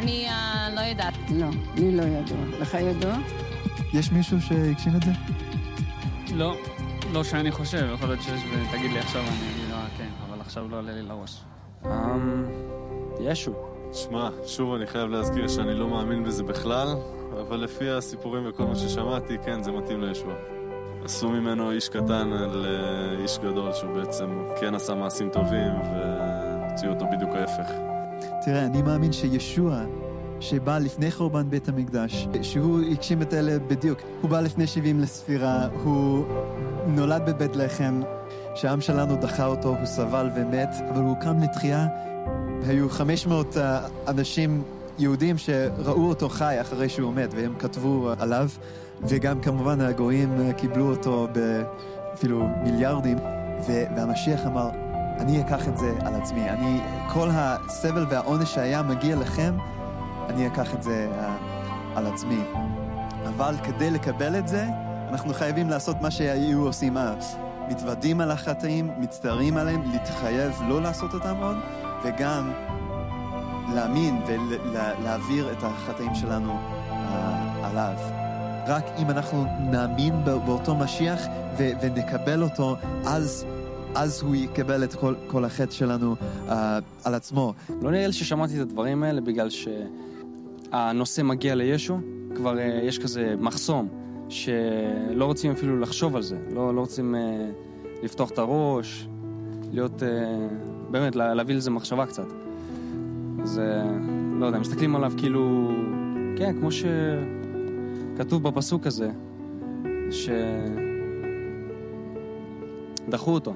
אני 0.00 0.26
אה, 0.28 0.68
לא 0.74 0.80
יודעת. 0.80 1.14
לא, 1.30 1.46
לי 1.76 1.96
לא 1.96 2.02
ידוע. 2.02 2.38
לך 2.60 2.74
ידוע? 2.74 3.14
יש 3.94 4.12
מישהו 4.12 4.40
שהגשים 4.40 4.92
את 4.96 5.02
זה? 5.02 5.10
לא, 6.34 6.56
לא 7.12 7.24
שאני 7.24 7.50
חושב, 7.50 7.88
יכול 7.94 8.08
להיות 8.08 8.22
שיש, 8.22 8.40
ותגיד 8.44 8.90
לי 8.92 8.98
עכשיו, 8.98 9.22
אני 9.22 9.50
אגיד, 9.54 9.70
אה, 9.72 9.86
כן, 9.98 10.08
אבל 10.28 10.40
עכשיו 10.40 10.68
לא 10.68 10.76
עולה 10.76 10.92
לי 10.92 11.02
לראש. 11.02 11.40
אמ, 11.84 12.44
ישו. 13.20 13.52
שמע, 13.92 14.28
שוב 14.46 14.74
אני 14.74 14.86
חייב 14.86 15.10
להזכיר 15.10 15.48
שאני 15.48 15.74
לא 15.74 15.88
מאמין 15.88 16.24
בזה 16.24 16.42
בכלל, 16.42 16.88
אבל 17.40 17.56
לפי 17.56 17.90
הסיפורים 17.90 18.48
וכל 18.48 18.64
מה 18.64 18.76
ששמעתי, 18.76 19.36
כן, 19.44 19.62
זה 19.62 19.72
מתאים 19.72 20.00
לישוע. 20.00 20.34
עשו 21.04 21.28
ממנו 21.28 21.70
איש 21.70 21.88
קטן 21.88 22.28
לאיש 22.28 23.38
גדול, 23.38 23.72
שהוא 23.72 23.94
בעצם 23.94 24.44
כן 24.60 24.74
עשה 24.74 24.94
מעשים 24.94 25.30
טובים, 25.30 25.72
והוציאו 25.80 26.92
אותו 26.92 27.04
בדיוק 27.12 27.30
ההפך. 27.30 27.70
תראה, 28.44 28.66
אני 28.66 28.82
מאמין 28.82 29.12
שישוע, 29.12 29.84
שבא 30.40 30.78
לפני 30.78 31.10
חורבן 31.10 31.50
בית 31.50 31.68
המקדש, 31.68 32.28
שהוא 32.42 32.80
הגשים 32.90 33.22
את 33.22 33.34
אלה 33.34 33.58
בדיוק. 33.58 33.98
הוא 34.20 34.30
בא 34.30 34.40
לפני 34.40 34.66
70 34.66 35.00
לספירה, 35.00 35.68
הוא 35.84 36.24
נולד 36.86 37.22
בבית 37.26 37.56
לחם, 37.56 38.00
שהעם 38.54 38.80
שלנו 38.80 39.16
דחה 39.16 39.46
אותו, 39.46 39.68
הוא 39.68 39.86
סבל 39.86 40.30
ומת, 40.36 40.68
אבל 40.90 41.02
הוא 41.02 41.16
קם 41.16 41.42
לתחייה. 41.42 41.86
היו 42.66 42.90
500 42.90 43.56
אה, 43.56 43.80
אנשים 44.08 44.62
יהודים 44.98 45.38
שראו 45.38 46.08
אותו 46.08 46.28
חי 46.28 46.60
אחרי 46.60 46.88
שהוא 46.88 47.12
מת, 47.12 47.34
והם 47.34 47.54
כתבו 47.58 48.10
עליו, 48.18 48.48
וגם 49.02 49.40
כמובן 49.40 49.80
הגויים 49.80 50.40
אה, 50.40 50.52
קיבלו 50.52 50.90
אותו 50.90 51.28
באפילו 51.32 52.48
מיליארדים, 52.62 53.18
והמשיח 53.66 54.46
אמר, 54.46 54.68
אני 55.20 55.40
אקח 55.40 55.68
את 55.68 55.78
זה 55.78 55.94
על 56.04 56.14
עצמי. 56.14 56.50
אני, 56.50 56.80
כל 57.12 57.28
הסבל 57.32 58.06
והעונש 58.10 58.54
שהיה 58.54 58.82
מגיע 58.82 59.16
לכם, 59.16 59.54
אני 60.28 60.46
אקח 60.46 60.74
את 60.74 60.82
זה 60.82 61.08
uh, 61.12 61.98
על 61.98 62.06
עצמי. 62.06 62.40
אבל 63.28 63.54
כדי 63.64 63.90
לקבל 63.90 64.38
את 64.38 64.48
זה, 64.48 64.66
אנחנו 65.08 65.34
חייבים 65.34 65.70
לעשות 65.70 66.00
מה 66.00 66.10
שהיו 66.10 66.66
עושים 66.66 66.96
אז. 66.96 67.36
מתוודים 67.68 68.20
על 68.20 68.30
החטאים, 68.30 68.90
מצטערים 68.98 69.56
עליהם, 69.56 69.82
להתחייב 69.92 70.62
לא 70.68 70.82
לעשות 70.82 71.14
אותם 71.14 71.36
עוד, 71.42 71.56
וגם 72.04 72.52
להאמין 73.74 74.22
ולהעביר 74.26 75.52
את 75.52 75.62
החטאים 75.62 76.14
שלנו 76.14 76.52
uh, 76.52 76.94
עליו. 77.66 77.94
רק 78.66 78.84
אם 78.98 79.10
אנחנו 79.10 79.44
נאמין 79.58 80.24
באותו 80.24 80.74
משיח 80.74 81.20
ונקבל 81.56 82.42
אותו, 82.42 82.76
אז 83.06 83.46
אז 83.94 84.22
הוא 84.22 84.34
יקבל 84.34 84.84
את 84.84 84.94
כל, 84.94 85.14
כל 85.26 85.44
החטא 85.44 85.72
שלנו 85.72 86.16
uh, 86.48 86.50
על 87.04 87.14
עצמו. 87.14 87.54
לא 87.82 87.90
נראה 87.90 88.06
לי 88.06 88.12
ששמעתי 88.12 88.56
את 88.56 88.60
הדברים 88.60 89.02
האלה 89.02 89.20
בגלל 89.20 89.48
שהנושא 90.70 91.22
מגיע 91.22 91.54
לישו, 91.54 91.98
כבר 92.36 92.56
uh, 92.56 92.60
יש 92.60 92.98
כזה 92.98 93.34
מחסום, 93.38 93.88
שלא 94.28 95.24
רוצים 95.24 95.50
אפילו 95.50 95.80
לחשוב 95.80 96.16
על 96.16 96.22
זה, 96.22 96.36
לא, 96.54 96.74
לא 96.74 96.80
רוצים 96.80 97.14
uh, 97.14 97.18
לפתוח 98.04 98.30
את 98.30 98.38
הראש, 98.38 99.08
להיות, 99.72 100.02
uh, 100.02 100.04
באמת, 100.90 101.16
להביא 101.16 101.54
לזה 101.54 101.70
מחשבה 101.70 102.06
קצת. 102.06 102.26
uh, 103.38 103.48
לא 104.40 104.46
יודע, 104.46 104.58
מסתכלים 104.58 104.96
עליו 104.96 105.12
כאילו, 105.16 105.70
כן, 106.36 106.56
כמו 106.60 106.68
שכתוב 108.16 108.42
בפסוק 108.42 108.86
הזה, 108.86 109.10
שדחו 113.08 113.30
אותו. 113.30 113.54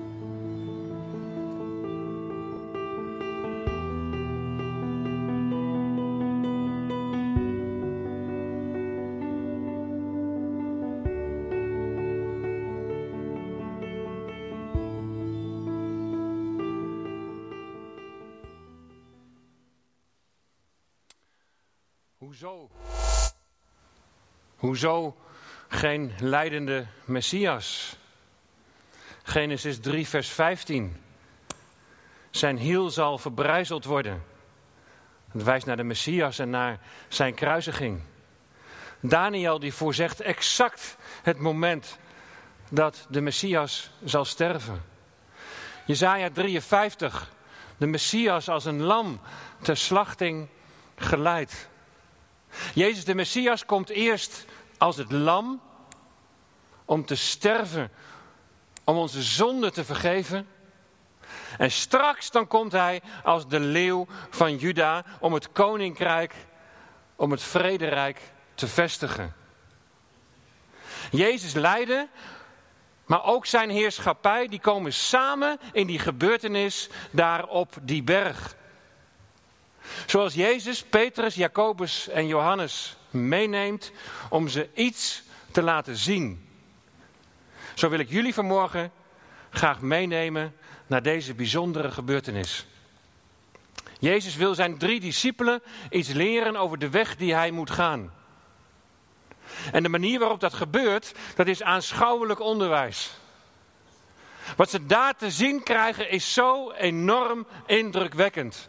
Hoezo 24.74 25.16
geen 25.68 26.12
leidende 26.18 26.86
Messias? 27.04 27.96
Genesis 29.22 29.80
3, 29.80 30.08
vers 30.08 30.28
15. 30.28 30.96
Zijn 32.30 32.56
hiel 32.56 32.90
zal 32.90 33.18
verbrijzeld 33.18 33.84
worden. 33.84 34.24
Het 35.32 35.42
wijst 35.42 35.66
naar 35.66 35.76
de 35.76 35.82
Messias 35.82 36.38
en 36.38 36.50
naar 36.50 36.78
zijn 37.08 37.34
kruisiging. 37.34 38.00
Daniel 39.00 39.58
die 39.58 39.74
voorzegt 39.74 40.20
exact 40.20 40.96
het 41.22 41.38
moment 41.38 41.98
dat 42.70 43.06
de 43.10 43.20
Messias 43.20 43.90
zal 44.04 44.24
sterven. 44.24 44.82
Jezaja 45.86 46.30
53, 46.30 47.30
de 47.76 47.86
Messias 47.86 48.48
als 48.48 48.64
een 48.64 48.82
lam 48.82 49.20
ter 49.62 49.76
slachting 49.76 50.48
geleid. 50.96 51.68
Jezus 52.74 53.04
de 53.04 53.14
Messias 53.14 53.66
komt 53.66 53.90
eerst 53.90 54.44
als 54.78 54.96
het 54.96 55.12
lam 55.12 55.60
om 56.84 57.04
te 57.04 57.14
sterven, 57.14 57.90
om 58.84 58.96
onze 58.96 59.22
zonde 59.22 59.70
te 59.70 59.84
vergeven. 59.84 60.48
En 61.58 61.70
straks 61.70 62.30
dan 62.30 62.46
komt 62.46 62.72
hij 62.72 63.02
als 63.22 63.48
de 63.48 63.60
leeuw 63.60 64.06
van 64.30 64.56
Juda 64.56 65.04
om 65.20 65.32
het 65.32 65.52
koninkrijk, 65.52 66.34
om 67.16 67.30
het 67.30 67.42
vrederijk 67.42 68.20
te 68.54 68.68
vestigen. 68.68 69.34
Jezus 71.10 71.52
lijden, 71.52 72.08
maar 73.06 73.24
ook 73.24 73.46
zijn 73.46 73.70
heerschappij, 73.70 74.48
die 74.48 74.60
komen 74.60 74.92
samen 74.92 75.58
in 75.72 75.86
die 75.86 75.98
gebeurtenis 75.98 76.88
daar 77.10 77.46
op 77.46 77.74
die 77.82 78.02
berg. 78.02 78.56
Zoals 80.06 80.34
Jezus, 80.34 80.82
Petrus, 80.82 81.34
Jacobus 81.34 82.08
en 82.08 82.26
Johannes 82.26 82.96
meeneemt 83.10 83.92
om 84.28 84.48
ze 84.48 84.68
iets 84.74 85.22
te 85.50 85.62
laten 85.62 85.96
zien. 85.96 86.48
Zo 87.74 87.88
wil 87.88 87.98
ik 87.98 88.10
jullie 88.10 88.34
vanmorgen 88.34 88.92
graag 89.50 89.80
meenemen 89.80 90.54
naar 90.86 91.02
deze 91.02 91.34
bijzondere 91.34 91.90
gebeurtenis. 91.90 92.66
Jezus 93.98 94.36
wil 94.36 94.54
zijn 94.54 94.78
drie 94.78 95.00
discipelen 95.00 95.62
iets 95.90 96.08
leren 96.08 96.56
over 96.56 96.78
de 96.78 96.90
weg 96.90 97.16
die 97.16 97.34
hij 97.34 97.50
moet 97.50 97.70
gaan. 97.70 98.12
En 99.72 99.82
de 99.82 99.88
manier 99.88 100.18
waarop 100.18 100.40
dat 100.40 100.54
gebeurt, 100.54 101.12
dat 101.34 101.46
is 101.46 101.62
aanschouwelijk 101.62 102.40
onderwijs. 102.40 103.10
Wat 104.56 104.70
ze 104.70 104.86
daar 104.86 105.16
te 105.16 105.30
zien 105.30 105.62
krijgen 105.62 106.10
is 106.10 106.32
zo 106.32 106.70
enorm 106.70 107.46
indrukwekkend. 107.66 108.68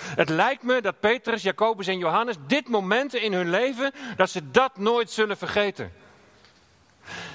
Het 0.00 0.28
lijkt 0.28 0.62
me 0.62 0.80
dat 0.80 1.00
Petrus, 1.00 1.42
Jacobus 1.42 1.86
en 1.86 1.98
Johannes 1.98 2.36
dit 2.46 2.68
moment 2.68 3.14
in 3.14 3.32
hun 3.32 3.50
leven, 3.50 3.92
dat 4.16 4.30
ze 4.30 4.50
dat 4.50 4.76
nooit 4.76 5.10
zullen 5.10 5.36
vergeten. 5.36 5.92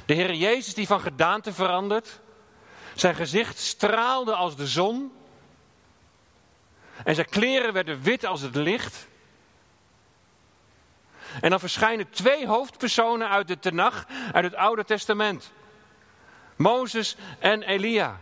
De 0.05 0.13
Heer 0.13 0.33
Jezus 0.33 0.73
die 0.73 0.87
van 0.87 1.01
gedaante 1.01 1.53
verandert, 1.53 2.19
zijn 2.93 3.15
gezicht 3.15 3.59
straalde 3.59 4.35
als 4.35 4.55
de 4.55 4.67
zon 4.67 5.11
en 7.03 7.15
zijn 7.15 7.29
kleren 7.29 7.73
werden 7.73 8.01
wit 8.01 8.25
als 8.25 8.41
het 8.41 8.55
licht. 8.55 9.07
En 11.41 11.49
dan 11.49 11.59
verschijnen 11.59 12.09
twee 12.09 12.47
hoofdpersonen 12.47 13.29
uit 13.29 13.47
de 13.47 13.59
Tenach, 13.59 14.05
uit 14.31 14.43
het 14.43 14.55
Oude 14.55 14.83
Testament. 14.83 15.51
Mozes 16.55 17.15
en 17.39 17.63
Elia. 17.63 18.19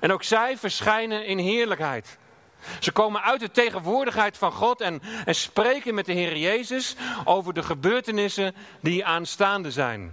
En 0.00 0.12
ook 0.12 0.22
zij 0.22 0.58
verschijnen 0.58 1.26
in 1.26 1.38
heerlijkheid. 1.38 2.18
Ze 2.80 2.92
komen 2.92 3.22
uit 3.22 3.40
de 3.40 3.50
tegenwoordigheid 3.50 4.38
van 4.38 4.52
God 4.52 4.80
en, 4.80 5.02
en 5.24 5.34
spreken 5.34 5.94
met 5.94 6.06
de 6.06 6.12
Heer 6.12 6.36
Jezus 6.36 6.96
over 7.24 7.54
de 7.54 7.62
gebeurtenissen 7.62 8.54
die 8.80 9.04
aanstaande 9.04 9.70
zijn. 9.70 10.12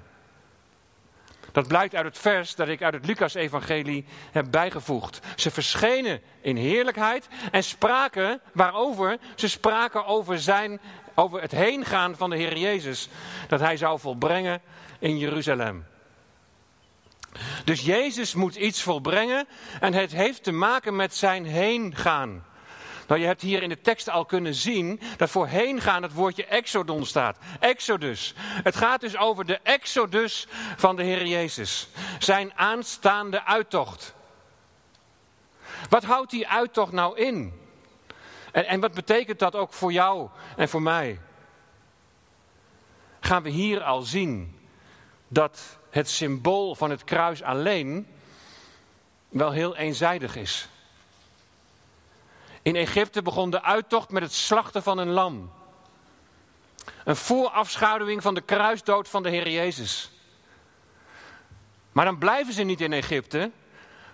Dat 1.52 1.68
blijkt 1.68 1.96
uit 1.96 2.06
het 2.06 2.18
vers 2.18 2.56
dat 2.56 2.68
ik 2.68 2.82
uit 2.82 2.94
het 2.94 3.06
Lucas-evangelie 3.06 4.06
heb 4.32 4.46
bijgevoegd. 4.52 5.20
Ze 5.36 5.52
verschenen 5.52 6.22
in 6.42 6.56
heerlijkheid 6.56 7.28
en 7.52 7.64
spraken 7.64 8.42
waarover? 8.54 9.18
Ze 9.36 9.50
spraken 9.50 10.06
over, 10.06 10.40
zijn, 10.40 10.80
over 11.16 11.42
het 11.42 11.52
heengaan 11.52 12.16
van 12.16 12.30
de 12.30 12.36
Heer 12.36 12.58
Jezus. 12.58 13.10
Dat 13.48 13.60
hij 13.60 13.78
zou 13.78 14.00
volbrengen 14.00 14.62
in 15.00 15.18
Jeruzalem. 15.18 15.86
Dus 17.66 17.82
Jezus 17.82 18.34
moet 18.34 18.56
iets 18.56 18.82
volbrengen 18.82 19.48
en 19.80 19.94
het 19.94 20.12
heeft 20.12 20.44
te 20.44 20.52
maken 20.52 20.96
met 20.96 21.16
zijn 21.16 21.46
heen 21.46 21.96
gaan. 21.96 22.46
Nou, 23.08 23.22
je 23.22 23.28
hebt 23.28 23.42
hier 23.42 23.64
in 23.64 23.70
de 23.70 23.82
tekst 23.82 24.10
al 24.10 24.26
kunnen 24.26 24.54
zien 24.54 25.00
dat 25.18 25.30
voor 25.30 25.48
heen 25.48 25.82
gaan 25.82 26.04
het 26.04 26.14
woordje 26.14 26.46
exodon 26.46 27.06
staat. 27.06 27.38
Exodus. 27.60 28.34
Het 28.38 28.76
gaat 28.76 29.02
dus 29.02 29.18
over 29.18 29.46
de 29.46 29.60
exodus 29.64 30.48
van 30.78 30.96
de 30.96 31.04
Heer 31.04 31.26
Jezus. 31.26 31.88
Zijn 32.20 32.54
aanstaande 32.56 33.46
uittocht. 33.46 34.14
Wat 35.90 36.04
houdt 36.04 36.32
die 36.32 36.48
uittocht 36.48 36.92
nou 36.92 37.18
in? 37.18 37.60
En, 38.52 38.66
en 38.66 38.80
wat 38.80 38.94
betekent 38.94 39.40
dat 39.40 39.56
ook 39.56 39.74
voor 39.74 39.92
jou 39.92 40.30
en 40.56 40.70
voor 40.70 40.82
mij? 40.82 41.20
Gaan 43.20 43.44
we 43.44 43.50
hier 43.50 43.84
al 43.84 44.02
zien 44.02 44.60
dat 45.28 45.79
het 45.90 46.10
symbool 46.10 46.76
van 46.76 46.90
het 46.90 47.04
kruis 47.04 47.44
alleen 47.44 48.08
wel 49.30 49.52
heel 49.52 49.76
eenzijdig 49.76 50.36
is. 50.36 50.68
In 52.62 52.76
Egypte 52.76 53.22
begon 53.22 53.50
de 53.50 53.64
uittocht 53.64 54.10
met 54.10 54.24
het 54.24 54.34
slachten 54.34 54.84
van 54.84 54.98
een 54.98 55.10
lam. 55.10 55.52
Een 57.04 57.16
voorafschaduwing 57.16 58.22
van 58.22 58.34
de 58.34 58.42
kruisdood 58.42 59.10
van 59.10 59.24
de 59.24 59.30
Heer 59.30 59.50
Jezus. 59.50 60.12
Maar 61.92 62.06
dan 62.06 62.18
blijven 62.18 62.54
ze 62.54 62.64
niet 62.64 62.82
in 62.82 62.94
Egypte. 62.94 63.52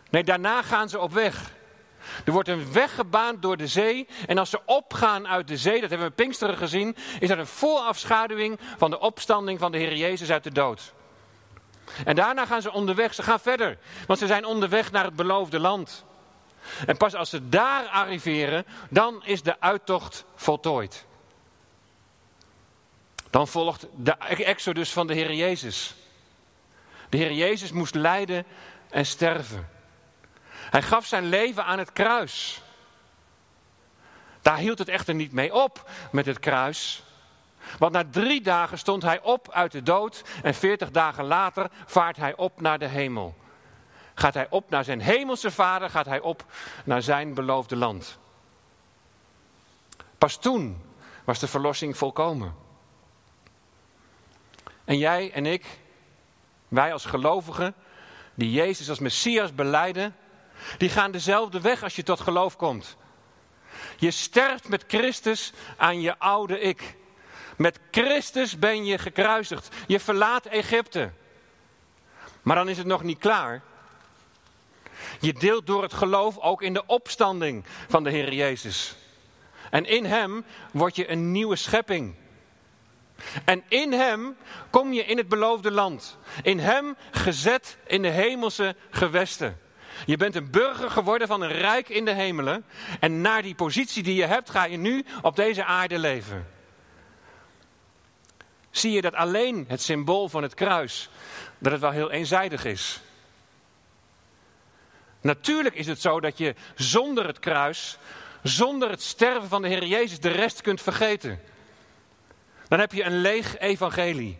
Nee, 0.10 0.24
daarna 0.24 0.62
gaan 0.62 0.90
ze 0.90 1.00
op 1.00 1.14
weg. 1.14 1.54
Er 2.26 2.32
wordt 2.32 2.50
een 2.50 2.74
weg 2.74 2.96
gebaand 2.96 3.42
door 3.42 3.58
de 3.58 3.68
zee. 3.68 4.08
En 4.28 4.38
als 4.38 4.50
ze 4.50 4.60
opgaan 4.66 5.28
uit 5.28 5.48
de 5.48 5.58
zee, 5.58 5.82
dat 5.82 5.90
hebben 5.90 6.08
we 6.08 6.14
in 6.16 6.24
Pinksteren 6.24 6.58
gezien, 6.58 6.96
is 7.20 7.28
dat 7.28 7.38
een 7.38 7.48
voorafschaduwing 7.48 8.60
van 8.78 8.90
de 8.90 9.00
opstanding 9.00 9.60
van 9.60 9.72
de 9.72 9.78
Heer 9.78 9.96
Jezus 9.96 10.32
uit 10.32 10.44
de 10.44 10.52
dood. 10.52 10.94
En 12.06 12.16
daarna 12.16 12.46
gaan 12.46 12.62
ze 12.62 12.72
onderweg, 12.72 13.14
ze 13.14 13.24
gaan 13.24 13.40
verder, 13.40 13.78
want 14.08 14.20
ze 14.20 14.28
zijn 14.28 14.46
onderweg 14.46 14.92
naar 14.92 15.04
het 15.04 15.16
beloofde 15.16 15.60
land. 15.60 16.06
En 16.86 16.98
pas 16.98 17.16
als 17.16 17.30
ze 17.30 17.50
daar 17.50 17.86
arriveren, 17.86 18.66
dan 18.90 19.24
is 19.26 19.42
de 19.42 19.60
uittocht 19.60 20.26
voltooid. 20.36 21.06
Dan 23.30 23.48
volgt 23.48 23.88
de 23.96 24.16
exodus 24.44 24.92
van 24.92 25.08
de 25.08 25.14
Heer 25.14 25.34
Jezus. 25.34 25.96
De 27.10 27.18
Heer 27.18 27.34
Jezus 27.34 27.72
moest 27.72 27.96
lijden 27.96 28.46
en 28.90 29.06
sterven. 29.06 29.70
Hij 30.52 30.82
gaf 30.82 31.06
zijn 31.06 31.26
leven 31.26 31.66
aan 31.66 31.80
het 31.80 31.94
kruis. 31.94 32.62
Daar 34.42 34.58
hield 34.58 34.80
het 34.80 34.90
echter 34.90 35.16
niet 35.16 35.32
mee 35.32 35.54
op 35.54 35.90
met 36.12 36.26
het 36.26 36.40
kruis. 36.40 37.04
Want 37.80 37.92
na 37.92 38.04
drie 38.12 38.42
dagen 38.42 38.78
stond 38.78 39.04
hij 39.04 39.22
op 39.22 39.52
uit 39.52 39.72
de 39.72 39.84
dood 39.84 40.24
en 40.44 40.54
veertig 40.54 40.92
dagen 40.92 41.26
later 41.26 41.70
vaart 41.86 42.18
hij 42.18 42.36
op 42.36 42.62
naar 42.62 42.80
de 42.80 42.88
hemel. 42.88 43.36
Gaat 44.14 44.34
hij 44.34 44.48
op 44.50 44.70
naar 44.70 44.84
zijn 44.84 45.02
hemelse 45.02 45.52
vader, 45.52 45.90
gaat 45.90 46.06
hij 46.06 46.20
op 46.20 46.46
naar 46.86 47.02
zijn 47.02 47.34
beloofde 47.34 47.76
land. 47.76 48.18
Pas 50.18 50.38
toen 50.38 50.82
was 51.24 51.40
de 51.40 51.48
verlossing 51.48 51.98
volkomen. 51.98 52.56
En 54.86 54.98
jij 54.98 55.32
en 55.32 55.46
ik, 55.46 55.66
wij 56.68 56.94
als 56.94 57.06
gelovigen, 57.06 57.76
die 58.34 58.52
Jezus 58.52 58.90
als 58.90 59.00
Messias 59.00 59.56
beleiden, 59.56 60.16
die 60.78 60.90
gaan 60.90 61.12
dezelfde 61.12 61.62
weg 61.62 61.84
als 61.84 61.96
je 61.96 62.04
tot 62.04 62.20
geloof 62.20 62.56
komt. 62.56 62.98
Je 63.98 64.12
sterft 64.12 64.68
met 64.68 64.84
Christus 64.88 65.54
aan 65.78 66.02
je 66.02 66.20
oude 66.20 66.60
ik. 66.60 66.96
Met 67.56 67.80
Christus 67.92 68.60
ben 68.60 68.86
je 68.86 68.98
gekruisigd. 68.98 69.76
Je 69.88 70.00
verlaat 70.00 70.46
Egypte. 70.46 71.12
Maar 72.42 72.56
dan 72.56 72.70
is 72.70 72.78
het 72.78 72.88
nog 72.88 73.04
niet 73.04 73.20
klaar. 73.20 73.62
Je 75.20 75.34
deelt 75.34 75.68
door 75.68 75.82
het 75.82 75.94
geloof 75.94 76.38
ook 76.38 76.62
in 76.62 76.74
de 76.74 76.86
opstanding 76.86 77.66
van 77.88 78.04
de 78.04 78.10
Heer 78.10 78.34
Jezus. 78.34 78.96
En 79.70 79.86
in 79.86 80.06
Hem 80.06 80.46
word 80.72 80.96
je 80.96 81.10
een 81.10 81.32
nieuwe 81.32 81.56
schepping. 81.56 82.16
En 83.46 83.64
in 83.68 83.94
Hem 83.94 84.38
kom 84.70 84.94
je 84.94 85.06
in 85.06 85.18
het 85.18 85.28
beloofde 85.28 85.72
land. 85.72 86.18
In 86.42 86.60
Hem 86.60 86.96
gezet 87.12 87.78
in 87.88 88.02
de 88.02 88.10
hemelse 88.10 88.76
gewesten. 88.90 89.60
Je 90.06 90.18
bent 90.18 90.36
een 90.36 90.52
burger 90.52 90.92
geworden 90.92 91.28
van 91.28 91.42
een 91.42 91.52
rijk 91.52 91.90
in 91.90 92.06
de 92.06 92.14
hemelen. 92.14 92.66
En 93.00 93.22
naar 93.22 93.42
die 93.42 93.56
positie 93.56 94.04
die 94.04 94.16
je 94.16 94.26
hebt, 94.26 94.50
ga 94.50 94.64
je 94.66 94.78
nu 94.78 95.06
op 95.22 95.36
deze 95.36 95.66
aarde 95.66 96.00
leven. 96.00 96.55
Zie 98.78 98.92
je 98.92 99.02
dat 99.02 99.14
alleen 99.14 99.66
het 99.68 99.82
symbool 99.82 100.30
van 100.30 100.44
het 100.44 100.54
kruis, 100.54 101.10
dat 101.58 101.72
het 101.72 101.82
wel 101.82 101.92
heel 101.92 102.12
eenzijdig 102.12 102.66
is. 102.66 103.00
Natuurlijk 105.22 105.76
is 105.76 105.88
het 105.88 106.02
zo 106.02 106.20
dat 106.20 106.38
je 106.38 106.56
zonder 106.76 107.28
het 107.28 107.40
kruis, 107.40 107.98
zonder 108.44 108.90
het 108.90 109.02
sterven 109.02 109.50
van 109.50 109.62
de 109.62 109.68
Heer 109.68 109.86
Jezus, 109.86 110.20
de 110.20 110.30
rest 110.30 110.62
kunt 110.62 110.82
vergeten. 110.82 111.42
Dan 112.68 112.80
heb 112.80 112.92
je 112.92 113.04
een 113.04 113.22
leeg 113.22 113.58
evangelie. 113.58 114.38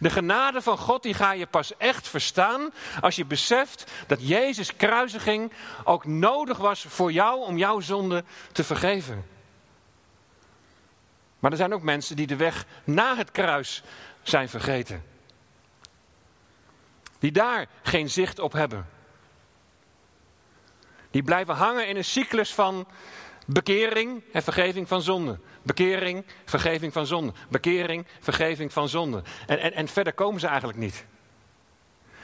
De 0.00 0.10
genade 0.10 0.62
van 0.62 0.78
God 0.78 1.02
die 1.02 1.14
ga 1.14 1.32
je 1.32 1.46
pas 1.46 1.76
echt 1.76 2.08
verstaan 2.08 2.70
als 3.00 3.16
je 3.16 3.24
beseft 3.24 3.92
dat 4.06 4.28
Jezus 4.28 4.76
kruisiging 4.76 5.52
ook 5.84 6.04
nodig 6.04 6.58
was 6.58 6.84
voor 6.88 7.12
jou 7.12 7.44
om 7.44 7.58
jouw 7.58 7.80
zonde 7.80 8.24
te 8.52 8.64
vergeven. 8.64 9.35
Maar 11.38 11.50
er 11.50 11.56
zijn 11.56 11.74
ook 11.74 11.82
mensen 11.82 12.16
die 12.16 12.26
de 12.26 12.36
weg 12.36 12.66
na 12.84 13.16
het 13.16 13.30
kruis 13.30 13.82
zijn 14.22 14.48
vergeten. 14.48 15.04
Die 17.18 17.32
daar 17.32 17.66
geen 17.82 18.10
zicht 18.10 18.38
op 18.38 18.52
hebben. 18.52 18.86
Die 21.10 21.22
blijven 21.22 21.54
hangen 21.54 21.88
in 21.88 21.96
een 21.96 22.04
cyclus 22.04 22.54
van 22.54 22.86
bekering 23.46 24.22
en 24.32 24.42
vergeving 24.42 24.88
van 24.88 25.02
zonde. 25.02 25.38
Bekering, 25.62 26.24
vergeving 26.44 26.92
van 26.92 27.06
zonde. 27.06 27.32
Bekering, 27.48 28.06
vergeving 28.20 28.72
van 28.72 28.88
zonde. 28.88 29.22
En, 29.46 29.58
en, 29.58 29.72
en 29.72 29.88
verder 29.88 30.12
komen 30.12 30.40
ze 30.40 30.46
eigenlijk 30.46 30.78
niet. 30.78 31.04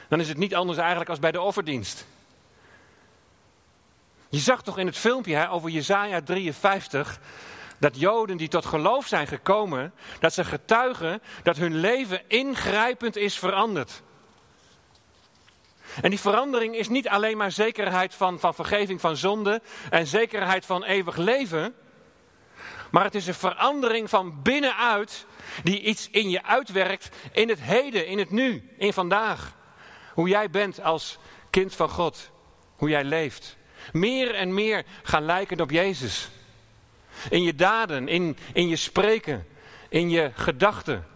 Dan 0.09 0.21
is 0.21 0.29
het 0.29 0.39
niet 0.39 0.55
anders 0.55 0.79
eigenlijk 0.79 1.11
als 1.11 1.19
bij 1.19 1.33
de 1.33 1.41
offerdienst. 1.41 2.07
Je 4.29 4.39
zag 4.39 4.63
toch 4.63 4.79
in 4.79 4.87
het 4.87 4.99
filmpje 4.99 5.37
hè, 5.37 5.51
over 5.51 5.71
Jezaja 5.71 6.23
53 6.23 7.21
dat 7.83 8.01
Joden 8.01 8.37
die 8.37 8.49
tot 8.49 8.67
geloof 8.67 9.07
zijn 9.07 9.27
gekomen, 9.27 9.95
dat 10.21 10.33
ze 10.33 10.45
getuigen 10.45 11.23
dat 11.43 11.57
hun 11.57 11.77
leven 11.77 12.21
ingrijpend 12.29 13.17
is 13.17 13.39
veranderd. 13.39 14.03
En 16.03 16.11
die 16.11 16.21
verandering 16.21 16.77
is 16.77 16.89
niet 16.89 17.09
alleen 17.09 17.37
maar 17.37 17.53
zekerheid 17.53 18.15
van, 18.15 18.41
van 18.41 18.55
vergeving 18.55 19.01
van 19.01 19.17
zonde 19.17 19.63
en 19.91 20.07
zekerheid 20.07 20.67
van 20.67 20.85
eeuwig 20.85 21.17
leven. 21.17 21.75
Maar 22.91 23.05
het 23.05 23.15
is 23.15 23.27
een 23.27 23.35
verandering 23.35 24.11
van 24.11 24.43
binnenuit 24.43 25.27
die 25.63 25.81
iets 25.81 26.09
in 26.11 26.31
je 26.31 26.45
uitwerkt 26.45 27.09
in 27.33 27.49
het 27.49 27.61
heden, 27.61 28.07
in 28.07 28.19
het 28.19 28.31
nu, 28.31 28.71
in 28.79 28.93
vandaag. 28.93 29.55
Hoe 30.15 30.29
jij 30.29 30.51
bent 30.51 30.83
als 30.83 31.19
kind 31.51 31.75
van 31.75 31.89
God, 31.89 32.31
hoe 32.77 32.89
jij 32.89 33.05
leeft. 33.05 33.57
Meer 33.93 34.35
en 34.35 34.55
meer 34.55 34.85
gaan 35.03 35.25
lijken 35.25 35.61
op 35.61 35.71
Jezus. 35.71 36.31
In 37.31 37.43
je 37.43 37.55
daden, 37.55 38.09
in, 38.09 38.37
in 38.53 38.69
je 38.69 38.77
spreken, 38.77 39.47
in 39.89 40.11
je 40.11 40.31
gedachten, 40.35 41.07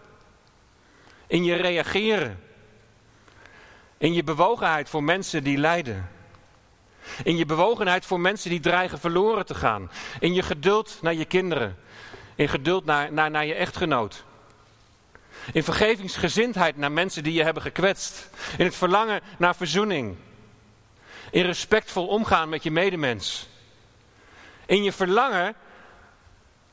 in 1.27 1.45
je 1.45 1.55
reageren. 1.55 2.41
In 3.99 4.15
je 4.15 4.25
bewogenheid 4.25 4.89
voor 4.89 5.03
mensen 5.03 5.45
die 5.45 5.59
lijden. 5.59 6.11
In 7.25 7.37
je 7.37 7.47
bewogenheid 7.47 8.07
voor 8.07 8.21
mensen 8.21 8.51
die 8.51 8.61
dreigen 8.61 8.99
verloren 8.99 9.47
te 9.47 9.55
gaan. 9.55 9.91
In 10.21 10.35
je 10.35 10.43
geduld 10.43 10.99
naar 11.03 11.15
je 11.15 11.25
kinderen. 11.25 11.79
In 12.35 12.49
geduld 12.49 12.85
naar, 12.85 13.13
naar, 13.13 13.31
naar 13.31 13.47
je 13.47 13.55
echtgenoot. 13.55 14.25
In 15.53 15.65
vergevingsgezindheid 15.65 16.77
naar 16.77 16.93
mensen 16.93 17.23
die 17.23 17.33
je 17.33 17.43
hebben 17.43 17.63
gekwetst. 17.63 18.31
In 18.59 18.65
het 18.65 18.77
verlangen 18.77 19.21
naar 19.39 19.57
verzoening. 19.57 20.17
In 21.31 21.45
respectvol 21.45 22.07
omgaan 22.07 22.49
met 22.49 22.63
je 22.63 22.71
medemens. 22.71 23.49
In 24.67 24.83
je 24.83 24.93
verlangen 24.93 25.55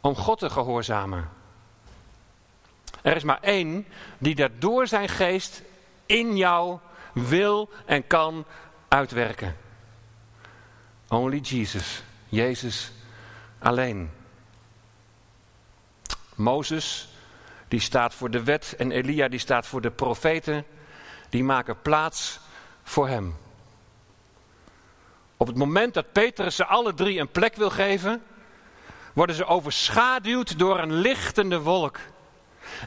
om 0.04 0.16
God 0.16 0.40
te 0.40 0.50
gehoorzamen. 0.50 1.30
Er 3.02 3.16
is 3.16 3.24
maar 3.24 3.42
één 3.42 3.88
die 4.18 4.36
dat 4.36 4.52
door 4.60 4.88
zijn 4.88 5.10
geest 5.10 5.62
in 6.06 6.38
jou 6.38 6.80
wil 7.14 7.70
en 7.86 8.08
kan 8.08 8.46
uitwerken. 8.88 9.58
Only 11.08 11.38
Jesus. 11.38 12.04
Jezus 12.30 12.92
alleen. 13.60 14.12
Mozes, 16.36 17.10
die 17.68 17.80
staat 17.80 18.14
voor 18.14 18.32
de 18.32 18.44
wet 18.44 18.76
en 18.78 18.92
Elia, 18.92 19.28
die 19.28 19.40
staat 19.40 19.68
voor 19.68 19.82
de 19.82 19.92
profeten, 19.92 20.66
die 21.30 21.44
maken 21.44 21.82
plaats 21.82 22.40
voor 22.84 23.08
hem. 23.08 23.36
Op 25.38 25.48
het 25.48 25.56
moment 25.56 25.94
dat 25.94 26.12
Petrus 26.12 26.56
ze 26.56 26.66
alle 26.66 26.94
drie 26.94 27.20
een 27.20 27.32
plek 27.32 27.56
wil 27.56 27.70
geven, 27.70 28.24
worden 29.14 29.36
ze 29.36 29.46
overschaduwd 29.46 30.60
door 30.60 30.80
een 30.80 30.94
lichtende 30.94 31.60
wolk. 31.60 32.00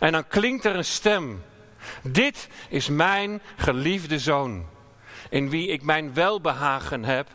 En 0.00 0.12
dan 0.12 0.28
klinkt 0.28 0.64
er 0.64 0.76
een 0.76 0.84
stem. 0.84 1.44
Dit 2.02 2.48
is 2.68 2.88
mijn 2.88 3.42
geliefde 3.56 4.18
zoon, 4.18 4.66
in 5.30 5.50
wie 5.50 5.68
ik 5.68 5.82
mijn 5.82 6.14
welbehagen 6.14 7.04
heb. 7.04 7.28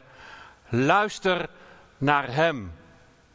Luister 0.69 1.49
naar 1.97 2.33
hem. 2.33 2.73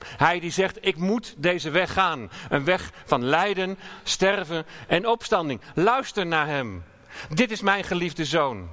Hij 0.05 0.41
die 0.41 0.51
zegt, 0.51 0.79
ik 0.81 0.97
moet 0.97 1.35
deze 1.37 1.71
weg 1.71 1.93
gaan. 1.93 2.31
Een 2.49 2.65
weg 2.65 2.91
van 3.05 3.25
lijden, 3.25 3.79
sterven 4.03 4.67
en 4.87 5.07
opstanding. 5.07 5.61
Luister 5.75 6.27
naar 6.27 6.47
hem. 6.47 6.85
Dit 7.29 7.51
is 7.51 7.61
mijn 7.61 7.85
geliefde 7.85 8.25
zoon. 8.25 8.71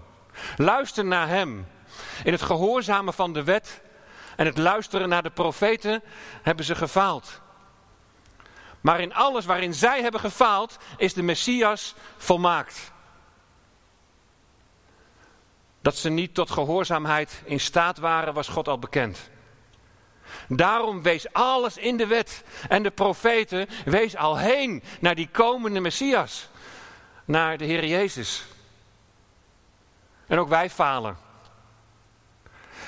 Luister 0.58 1.06
naar 1.06 1.28
hem. 1.28 1.68
In 2.24 2.32
het 2.32 2.42
gehoorzamen 2.42 3.14
van 3.14 3.34
de 3.34 3.44
wet 3.44 3.82
en 4.36 4.46
het 4.46 4.58
luisteren 4.58 5.10
naar 5.10 5.24
de 5.24 5.30
profeten 5.30 6.04
hebben 6.42 6.66
ze 6.66 6.76
gefaald. 6.76 7.42
Maar 8.82 9.00
in 9.00 9.14
alles 9.14 9.46
waarin 9.46 9.74
zij 9.74 10.02
hebben 10.02 10.20
gefaald, 10.20 10.78
is 10.98 11.14
de 11.14 11.22
Messias 11.22 11.96
volmaakt. 12.18 12.92
Dat 15.82 15.96
ze 15.96 16.10
niet 16.10 16.34
tot 16.34 16.52
gehoorzaamheid 16.52 17.42
in 17.46 17.60
staat 17.60 17.98
waren, 17.98 18.34
was 18.34 18.48
God 18.48 18.68
al 18.68 18.80
bekend. 18.80 19.32
Daarom 20.48 21.02
wees 21.02 21.34
alles 21.34 21.78
in 21.78 21.98
de 21.98 22.08
wet 22.08 22.44
en 22.70 22.84
de 22.84 22.92
profeten, 22.92 23.68
wees 23.86 24.16
al 24.16 24.38
heen 24.38 24.84
naar 25.00 25.16
die 25.16 25.30
komende 25.32 25.80
Messias, 25.80 26.50
naar 27.26 27.58
de 27.58 27.66
Heer 27.66 27.86
Jezus. 27.86 28.46
En 30.28 30.40
ook 30.40 30.50
wij 30.50 30.70
falen. 30.70 31.18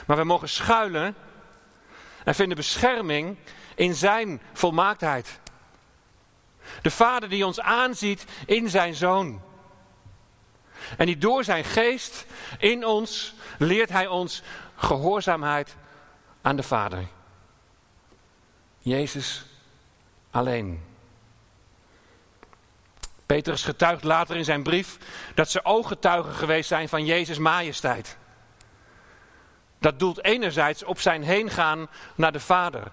Maar 0.08 0.18
we 0.18 0.24
mogen 0.24 0.50
schuilen 0.50 1.16
en 2.26 2.36
vinden 2.36 2.58
bescherming 2.58 3.38
in 3.76 3.96
zijn 3.96 4.42
volmaaktheid. 4.54 5.40
De 6.82 6.92
Vader 6.92 7.30
die 7.30 7.46
ons 7.46 7.60
aanziet 7.60 8.26
in 8.46 8.70
zijn 8.70 8.96
Zoon. 8.96 9.42
En 10.98 11.06
die 11.06 11.18
door 11.18 11.44
zijn 11.44 11.64
geest 11.64 12.26
in 12.60 12.86
ons 12.86 13.34
leert 13.58 13.90
hij 13.90 14.08
ons 14.08 14.42
gehoorzaamheid 14.76 15.76
aan 16.42 16.56
de 16.56 16.64
Vader. 16.64 17.08
Jezus 18.78 19.46
alleen. 20.32 20.84
Petrus 23.26 23.64
getuigt 23.64 24.04
later 24.04 24.36
in 24.36 24.46
zijn 24.46 24.64
brief 24.64 24.98
dat 25.36 25.50
ze 25.50 25.66
ooggetuigen 25.66 26.34
geweest 26.34 26.68
zijn 26.68 26.90
van 26.90 27.06
Jezus' 27.06 27.38
majesteit. 27.38 28.18
Dat 29.86 30.00
doelt 30.00 30.24
enerzijds 30.24 30.84
op 30.84 31.00
zijn 31.00 31.24
heengaan 31.24 31.88
naar 32.16 32.32
de 32.32 32.40
Vader. 32.40 32.84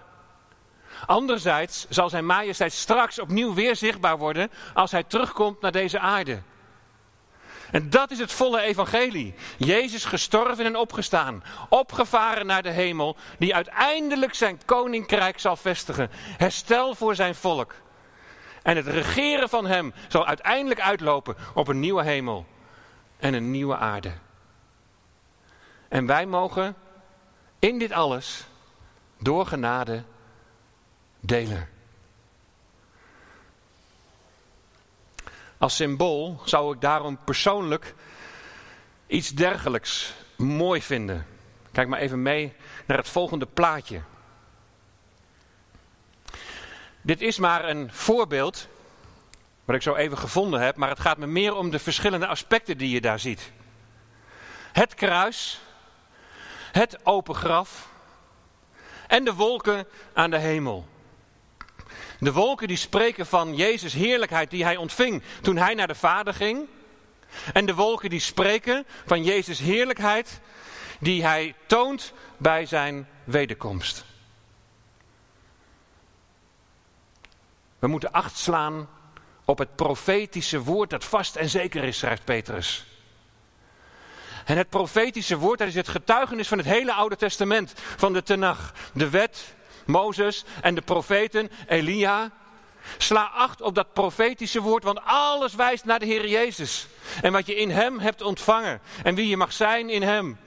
Anderzijds 1.05 1.85
zal 1.89 2.09
zijn 2.09 2.25
majesteit 2.25 2.73
straks 2.73 3.19
opnieuw 3.19 3.53
weer 3.53 3.75
zichtbaar 3.75 4.17
worden 4.17 4.51
als 4.73 4.91
hij 4.91 5.03
terugkomt 5.03 5.61
naar 5.61 5.71
deze 5.71 5.99
aarde. 5.99 6.41
En 7.71 7.89
dat 7.89 8.11
is 8.11 8.19
het 8.19 8.31
volle 8.31 8.61
evangelie. 8.61 9.33
Jezus 9.57 10.05
gestorven 10.05 10.65
en 10.65 10.75
opgestaan, 10.75 11.43
opgevaren 11.69 12.45
naar 12.45 12.63
de 12.63 12.69
hemel, 12.69 13.15
die 13.39 13.55
uiteindelijk 13.55 14.33
zijn 14.33 14.59
koninkrijk 14.65 15.39
zal 15.39 15.55
vestigen. 15.55 16.09
Herstel 16.37 16.95
voor 16.95 17.15
zijn 17.15 17.35
volk. 17.35 17.73
En 18.63 18.75
het 18.75 18.87
regeren 18.87 19.49
van 19.49 19.65
hem 19.65 19.93
zal 20.07 20.25
uiteindelijk 20.25 20.81
uitlopen 20.81 21.35
op 21.53 21.67
een 21.67 21.79
nieuwe 21.79 22.03
hemel 22.03 22.45
en 23.17 23.33
een 23.33 23.51
nieuwe 23.51 23.77
aarde. 23.77 24.11
En 25.93 26.05
wij 26.05 26.25
mogen 26.25 26.75
in 27.63 27.79
dit 27.79 27.91
alles 27.91 28.45
door 29.19 29.45
genade 29.45 30.03
delen. 31.19 31.69
Als 35.57 35.75
symbool 35.75 36.41
zou 36.45 36.73
ik 36.73 36.81
daarom 36.81 37.17
persoonlijk 37.23 37.93
iets 39.07 39.29
dergelijks 39.29 40.13
mooi 40.35 40.81
vinden. 40.81 41.25
Kijk 41.71 41.87
maar 41.87 41.99
even 41.99 42.21
mee 42.21 42.53
naar 42.85 42.97
het 42.97 43.09
volgende 43.09 43.45
plaatje. 43.45 44.01
Dit 47.01 47.21
is 47.21 47.37
maar 47.37 47.69
een 47.69 47.93
voorbeeld, 47.93 48.67
wat 49.65 49.75
ik 49.75 49.81
zo 49.81 49.95
even 49.95 50.17
gevonden 50.17 50.61
heb, 50.61 50.75
maar 50.75 50.89
het 50.89 50.99
gaat 50.99 51.17
me 51.17 51.27
meer 51.27 51.55
om 51.55 51.69
de 51.69 51.79
verschillende 51.79 52.27
aspecten 52.27 52.77
die 52.77 52.89
je 52.89 53.01
daar 53.01 53.19
ziet. 53.19 53.51
Het 54.71 54.93
kruis, 54.93 55.61
het 56.73 57.05
open 57.05 57.35
graf 57.35 57.87
en 59.07 59.23
de 59.23 59.33
wolken 59.33 59.87
aan 60.13 60.29
de 60.29 60.37
hemel. 60.37 60.87
De 62.19 62.31
wolken 62.31 62.67
die 62.67 62.77
spreken 62.77 63.25
van 63.25 63.55
Jezus' 63.55 63.93
heerlijkheid 63.93 64.49
die 64.49 64.63
hij 64.63 64.77
ontving 64.77 65.23
toen 65.41 65.57
hij 65.57 65.73
naar 65.73 65.87
de 65.87 65.95
Vader 65.95 66.33
ging. 66.33 66.67
En 67.53 67.65
de 67.65 67.75
wolken 67.75 68.09
die 68.09 68.19
spreken 68.19 68.85
van 69.05 69.23
Jezus' 69.23 69.59
heerlijkheid 69.59 70.39
die 70.99 71.23
hij 71.23 71.55
toont 71.65 72.13
bij 72.37 72.65
zijn 72.65 73.07
wederkomst. 73.23 74.05
We 77.79 77.87
moeten 77.87 78.11
acht 78.11 78.37
slaan 78.37 78.89
op 79.45 79.57
het 79.57 79.75
profetische 79.75 80.61
woord 80.61 80.89
dat 80.89 81.03
vast 81.03 81.35
en 81.35 81.49
zeker 81.49 81.83
is, 81.83 81.97
schrijft 81.97 82.23
Petrus. 82.23 82.92
En 84.45 84.57
het 84.57 84.69
profetische 84.69 85.37
woord, 85.37 85.59
dat 85.59 85.67
is 85.67 85.75
het 85.75 85.87
getuigenis 85.87 86.47
van 86.47 86.57
het 86.57 86.67
hele 86.67 86.93
Oude 86.93 87.15
Testament, 87.15 87.73
van 87.75 88.13
de 88.13 88.23
Tenach, 88.23 88.73
de 88.93 89.09
wet, 89.09 89.53
Mozes 89.85 90.43
en 90.61 90.75
de 90.75 90.81
profeten, 90.81 91.51
Elia. 91.67 92.31
Sla 92.97 93.23
acht 93.23 93.61
op 93.61 93.75
dat 93.75 93.93
profetische 93.93 94.61
woord, 94.61 94.83
want 94.83 94.99
alles 95.03 95.55
wijst 95.55 95.85
naar 95.85 95.99
de 95.99 96.05
Heer 96.05 96.27
Jezus. 96.27 96.87
En 97.21 97.31
wat 97.31 97.45
je 97.45 97.55
in 97.55 97.69
Hem 97.69 97.99
hebt 97.99 98.21
ontvangen 98.21 98.81
en 99.03 99.15
wie 99.15 99.27
je 99.27 99.37
mag 99.37 99.53
zijn 99.53 99.89
in 99.89 100.01
Hem. 100.01 100.37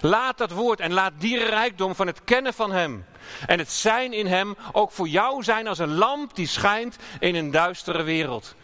Laat 0.00 0.38
dat 0.38 0.50
woord 0.50 0.80
en 0.80 0.92
laat 0.92 1.12
die 1.18 1.44
rijkdom 1.44 1.94
van 1.94 2.06
het 2.06 2.24
kennen 2.24 2.54
van 2.54 2.72
Hem 2.72 3.04
en 3.46 3.58
het 3.58 3.70
zijn 3.70 4.12
in 4.12 4.26
Hem 4.26 4.56
ook 4.72 4.90
voor 4.90 5.08
jou 5.08 5.42
zijn 5.42 5.66
als 5.66 5.78
een 5.78 5.94
lamp 5.94 6.34
die 6.34 6.46
schijnt 6.46 6.96
in 7.20 7.34
een 7.34 7.50
duistere 7.50 8.02
wereld. 8.02 8.54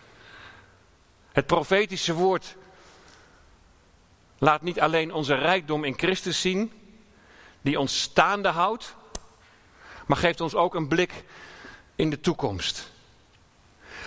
Het 1.33 1.47
profetische 1.47 2.15
woord 2.15 2.57
laat 4.39 4.63
niet 4.63 4.81
alleen 4.81 5.13
onze 5.13 5.35
rijkdom 5.35 5.85
in 5.85 5.99
Christus 5.99 6.41
zien, 6.41 6.73
die 7.61 7.81
ons 7.81 8.01
staande 8.01 8.49
houdt, 8.49 8.95
maar 10.07 10.17
geeft 10.17 10.41
ons 10.41 10.55
ook 10.55 10.75
een 10.75 10.89
blik 10.89 11.25
in 11.95 12.11
de 12.11 12.21
toekomst. 12.21 12.93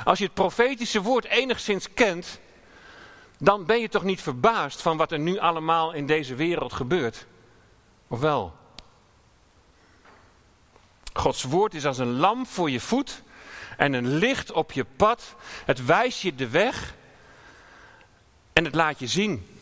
Als 0.03 0.17
je 0.17 0.25
het 0.25 0.34
profetische 0.34 1.01
woord 1.01 1.25
enigszins 1.25 1.93
kent, 1.93 2.39
dan 3.38 3.65
ben 3.65 3.80
je 3.80 3.89
toch 3.89 4.03
niet 4.03 4.21
verbaasd 4.21 4.82
van 4.82 4.97
wat 4.97 5.11
er 5.11 5.19
nu 5.19 5.38
allemaal 5.38 5.91
in 5.93 6.05
deze 6.05 6.36
wereld 6.36 6.73
gebeurt? 6.73 7.25
Of 8.07 8.19
wel? 8.19 8.55
Gods 11.13 11.43
woord 11.43 11.73
is 11.73 11.86
als 11.86 11.97
een 11.97 12.17
lamp 12.17 12.47
voor 12.47 12.69
je 12.69 12.80
voet 12.80 13.21
en 13.78 13.93
een 13.93 14.17
licht 14.17 14.51
op 14.51 14.71
je 14.71 14.86
pad. 14.95 15.36
Het 15.65 15.86
wijst 15.86 16.21
je 16.21 16.36
de 16.36 16.49
weg 16.49 16.95
en 18.53 18.65
het 18.65 18.75
laat 18.75 18.99
je 18.99 19.07
zien 19.07 19.57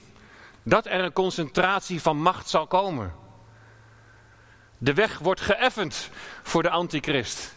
dat 0.68 0.86
er 0.86 0.99
een 1.03 1.13
concentratie 1.13 2.01
van 2.01 2.18
macht 2.18 2.49
zal 2.49 2.68
komen. 2.68 3.13
De 4.78 4.93
weg 4.93 5.18
wordt 5.18 5.41
geëffend 5.41 6.09
voor 6.43 6.63
de 6.63 6.70
antichrist. 6.70 7.53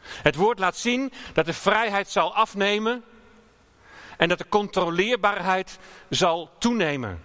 Het 0.00 0.34
woord 0.34 0.58
laat 0.58 0.76
zien 0.76 1.12
dat 1.32 1.46
de 1.46 1.52
vrijheid 1.52 2.10
zal 2.10 2.34
afnemen 2.34 3.04
en 4.16 4.28
dat 4.28 4.38
de 4.38 4.48
controleerbaarheid 4.48 5.78
zal 6.08 6.50
toenemen. 6.58 7.22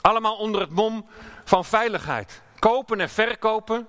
Allemaal 0.00 0.36
onder 0.36 0.60
het 0.60 0.70
mom 0.70 1.06
van 1.44 1.64
veiligheid. 1.64 2.42
Kopen 2.58 3.00
en 3.00 3.10
verkopen 3.10 3.88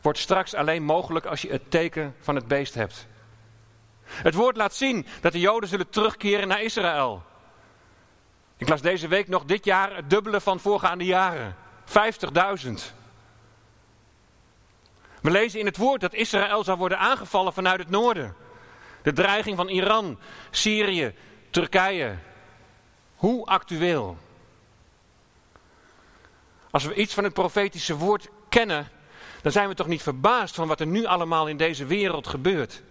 wordt 0.00 0.18
straks 0.18 0.54
alleen 0.54 0.82
mogelijk 0.82 1.26
als 1.26 1.42
je 1.42 1.50
het 1.50 1.70
teken 1.70 2.16
van 2.20 2.34
het 2.34 2.48
beest 2.48 2.74
hebt. 2.74 3.06
Het 4.04 4.34
woord 4.34 4.56
laat 4.56 4.74
zien 4.74 5.06
dat 5.20 5.32
de 5.32 5.40
Joden 5.40 5.68
zullen 5.68 5.90
terugkeren 5.90 6.48
naar 6.48 6.62
Israël. 6.62 7.22
Ik 8.56 8.68
las 8.68 8.80
deze 8.80 9.08
week 9.08 9.28
nog 9.28 9.44
dit 9.44 9.64
jaar 9.64 9.96
het 9.96 10.10
dubbele 10.10 10.40
van 10.40 10.60
voorgaande 10.60 11.04
jaren. 11.04 11.56
50.000. 11.86 11.94
We 15.20 15.30
lezen 15.30 15.60
in 15.60 15.66
het 15.66 15.76
woord 15.76 16.00
dat 16.00 16.14
Israël 16.14 16.64
zal 16.64 16.76
worden 16.76 16.98
aangevallen 16.98 17.52
vanuit 17.52 17.78
het 17.78 17.90
noorden. 17.90 18.36
De 19.02 19.12
dreiging 19.12 19.56
van 19.56 19.68
Iran, 19.68 20.18
Syrië, 20.50 21.14
Turkije. 21.50 22.16
Hoe 23.14 23.46
actueel? 23.46 24.18
Als 26.70 26.84
we 26.84 26.94
iets 26.94 27.14
van 27.14 27.24
het 27.24 27.32
profetische 27.32 27.96
woord 27.96 28.28
kennen, 28.48 28.88
dan 29.42 29.52
zijn 29.52 29.68
we 29.68 29.74
toch 29.74 29.86
niet 29.86 30.02
verbaasd 30.02 30.54
van 30.54 30.68
wat 30.68 30.80
er 30.80 30.86
nu 30.86 31.04
allemaal 31.04 31.48
in 31.48 31.56
deze 31.56 31.86
wereld 31.86 32.26
gebeurt. 32.26 32.82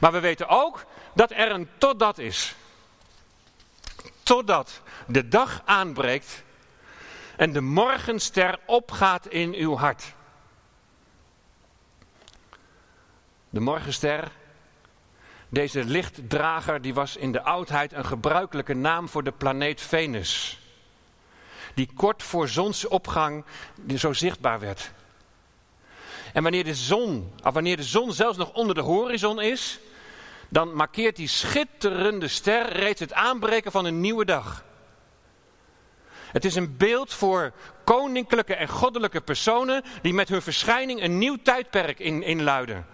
Maar 0.00 0.12
we 0.12 0.20
weten 0.20 0.48
ook 0.48 0.84
dat 1.14 1.30
er 1.30 1.50
een 1.50 1.68
totdat 1.78 2.18
is. 2.18 2.54
Totdat 4.30 4.82
de 5.06 5.28
dag 5.28 5.62
aanbreekt 5.64 6.42
en 7.36 7.52
de 7.52 7.60
morgenster 7.60 8.58
opgaat 8.66 9.26
in 9.26 9.54
uw 9.54 9.76
hart. 9.76 10.14
De 13.48 13.60
morgenster, 13.60 14.32
deze 15.48 15.84
lichtdrager, 15.84 16.82
die 16.82 16.94
was 16.94 17.16
in 17.16 17.32
de 17.32 17.42
oudheid 17.42 17.92
een 17.92 18.04
gebruikelijke 18.04 18.74
naam 18.74 19.08
voor 19.08 19.22
de 19.22 19.32
planeet 19.32 19.80
Venus. 19.80 20.60
Die 21.74 21.88
kort 21.94 22.22
voor 22.22 22.48
zonsopgang 22.48 23.44
zo 23.96 24.12
zichtbaar 24.12 24.60
werd. 24.60 24.90
En 26.32 26.42
wanneer 26.42 26.64
de 26.64 26.74
zon, 26.74 27.32
of 27.42 27.54
wanneer 27.54 27.76
de 27.76 27.82
zon 27.82 28.12
zelfs 28.12 28.38
nog 28.38 28.52
onder 28.52 28.74
de 28.74 28.80
horizon 28.80 29.40
is, 29.40 29.80
dan 30.50 30.74
markeert 30.74 31.16
die 31.16 31.28
schitterende 31.28 32.28
ster 32.28 32.72
reeds 32.72 33.00
het 33.00 33.12
aanbreken 33.12 33.72
van 33.72 33.84
een 33.84 34.00
nieuwe 34.00 34.24
dag. 34.24 34.64
Het 36.32 36.44
is 36.44 36.54
een 36.54 36.76
beeld 36.76 37.14
voor 37.14 37.52
koninklijke 37.84 38.54
en 38.54 38.68
goddelijke 38.68 39.20
personen 39.20 39.84
die 40.02 40.14
met 40.14 40.28
hun 40.28 40.42
verschijning 40.42 41.02
een 41.02 41.18
nieuw 41.18 41.36
tijdperk 41.42 41.98
in, 41.98 42.22
inluiden. 42.22 42.86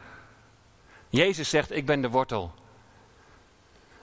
Jezus 1.09 1.49
zegt, 1.49 1.71
ik 1.71 1.87
ben 1.87 2.01
de 2.01 2.11
wortel. 2.11 2.55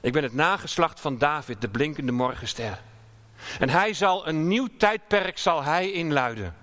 Ik 0.01 0.13
ben 0.13 0.23
het 0.23 0.33
nageslacht 0.33 0.99
van 0.99 1.17
David, 1.17 1.61
de 1.61 1.69
blinkende 1.69 2.11
morgenster. 2.11 2.81
En 3.59 3.69
hij 3.69 3.93
zal 3.93 4.27
een 4.27 4.47
nieuw 4.47 4.67
tijdperk 4.77 5.37
zal 5.37 5.63
hij 5.63 5.91
inluiden. 5.91 6.55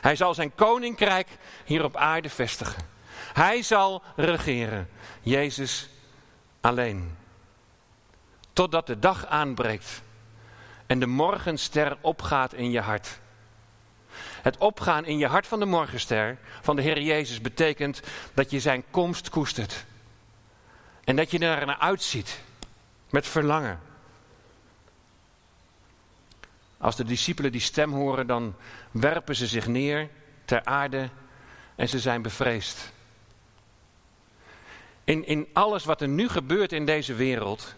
Hij 0.00 0.16
zal 0.16 0.34
zijn 0.34 0.54
koninkrijk 0.54 1.28
hier 1.64 1.84
op 1.84 1.96
aarde 1.96 2.28
vestigen. 2.28 2.93
Hij 3.34 3.62
zal 3.62 4.02
regeren. 4.16 4.88
Jezus 5.20 5.88
alleen. 6.60 7.16
Totdat 8.52 8.86
de 8.86 8.98
dag 8.98 9.26
aanbreekt 9.26 10.02
en 10.86 10.98
de 10.98 11.06
morgenster 11.06 11.96
opgaat 12.00 12.52
in 12.52 12.70
je 12.70 12.80
hart. 12.80 13.18
Het 14.42 14.58
opgaan 14.58 15.04
in 15.04 15.18
je 15.18 15.26
hart 15.26 15.46
van 15.46 15.58
de 15.58 15.64
morgenster, 15.64 16.38
van 16.62 16.76
de 16.76 16.82
Heer 16.82 17.00
Jezus, 17.00 17.40
betekent 17.40 18.00
dat 18.34 18.50
je 18.50 18.60
zijn 18.60 18.84
komst 18.90 19.28
koestert. 19.28 19.84
En 21.04 21.16
dat 21.16 21.30
je 21.30 21.38
er 21.38 21.66
naar 21.66 21.78
uitziet, 21.78 22.40
met 23.10 23.26
verlangen. 23.26 23.80
Als 26.78 26.96
de 26.96 27.04
discipelen 27.04 27.52
die 27.52 27.60
stem 27.60 27.92
horen, 27.92 28.26
dan 28.26 28.54
werpen 28.90 29.36
ze 29.36 29.46
zich 29.46 29.66
neer 29.66 30.08
ter 30.44 30.64
aarde 30.64 31.08
en 31.74 31.88
ze 31.88 31.98
zijn 31.98 32.22
bevreesd. 32.22 32.92
In, 35.04 35.26
in 35.26 35.48
alles 35.52 35.84
wat 35.84 36.00
er 36.00 36.08
nu 36.08 36.28
gebeurt 36.28 36.72
in 36.72 36.86
deze 36.86 37.14
wereld, 37.14 37.74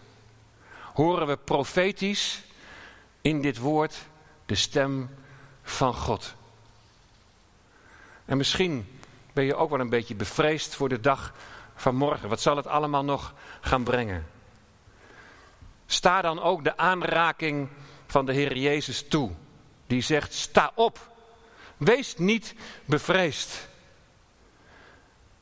horen 0.93 1.27
we 1.27 1.37
profetisch 1.37 2.41
in 3.21 3.41
dit 3.41 3.57
woord 3.57 3.97
de 4.45 4.55
stem 4.55 5.09
van 5.63 5.93
God. 5.93 6.35
En 8.25 8.37
misschien 8.37 8.99
ben 9.33 9.43
je 9.43 9.55
ook 9.55 9.69
wel 9.69 9.79
een 9.79 9.89
beetje 9.89 10.15
bevreesd 10.15 10.75
voor 10.75 10.89
de 10.89 10.99
dag 10.99 11.33
van 11.75 11.95
morgen. 11.95 12.29
Wat 12.29 12.41
zal 12.41 12.55
het 12.55 12.67
allemaal 12.67 13.03
nog 13.03 13.33
gaan 13.61 13.83
brengen? 13.83 14.27
Sta 15.85 16.21
dan 16.21 16.41
ook 16.41 16.63
de 16.63 16.77
aanraking 16.77 17.69
van 18.07 18.25
de 18.25 18.33
Heer 18.33 18.57
Jezus 18.57 19.07
toe. 19.07 19.31
Die 19.87 20.01
zegt: 20.01 20.33
sta 20.33 20.71
op. 20.75 21.15
Wees 21.77 22.17
niet 22.17 22.55
bevreesd. 22.85 23.67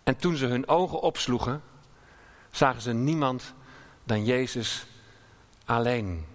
En 0.03 0.15
toen 0.17 0.35
ze 0.35 0.45
hun 0.45 0.67
ogen 0.67 1.01
opsloegen, 1.01 1.61
zagen 2.55 2.81
ze 2.81 2.93
niemand 2.93 3.53
dan 4.03 4.25
Jezus 4.25 4.85
alleen. 5.65 6.25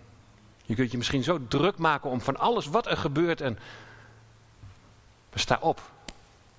Je 0.63 0.75
kunt 0.75 0.91
je 0.91 0.97
misschien 0.97 1.23
zo 1.23 1.47
druk 1.49 1.79
maken 1.79 2.11
om 2.11 2.21
van 2.21 2.37
alles 2.37 2.67
wat 2.67 2.87
er 2.87 2.97
gebeurt 2.97 3.41
en 3.41 3.59
sta 5.35 5.59
op. 5.61 5.91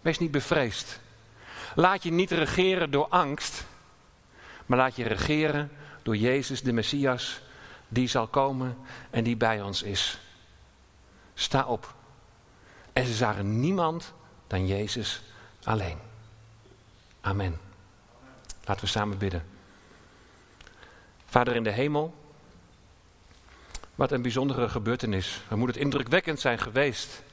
Wees 0.02 0.18
niet 0.18 0.32
bevreesd. 0.32 1.00
Laat 1.76 2.04
je 2.04 2.12
niet 2.12 2.32
regeren 2.32 2.92
door 2.92 3.08
angst, 3.08 3.66
maar 4.66 4.78
laat 4.78 4.96
je 4.96 5.04
regeren 5.04 5.72
door 6.04 6.16
Jezus, 6.16 6.62
de 6.62 6.74
Messias, 6.74 7.42
die 7.88 8.08
zal 8.08 8.28
komen 8.28 8.78
en 9.10 9.24
die 9.24 9.38
bij 9.38 9.62
ons 9.62 9.84
is. 9.84 10.20
Sta 11.34 11.66
op. 11.66 11.94
En 12.94 13.06
ze 13.06 13.14
zagen 13.14 13.60
niemand 13.60 14.14
dan 14.48 14.68
Jezus 14.68 15.22
alleen. 15.64 15.98
Amen. 17.22 17.60
Laten 18.66 18.84
we 18.84 18.90
samen 18.90 19.18
bidden. 19.18 19.51
Vader 21.32 21.56
in 21.56 21.64
de 21.64 21.72
hemel, 21.72 22.14
wat 23.96 24.12
een 24.12 24.22
bijzondere 24.22 24.70
gebeurtenis. 24.70 25.42
Wat 25.48 25.58
moet 25.58 25.68
het 25.68 25.78
indrukwekkend 25.78 26.40
zijn 26.40 26.60
geweest 26.60 27.24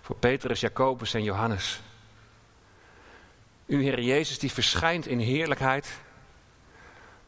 voor 0.00 0.16
Petrus, 0.16 0.60
Jacobus 0.60 1.14
en 1.14 1.22
Johannes. 1.22 1.80
U, 3.66 3.82
Heer 3.82 4.00
Jezus, 4.00 4.38
die 4.38 4.52
verschijnt 4.52 5.06
in 5.06 5.18
heerlijkheid. 5.18 6.00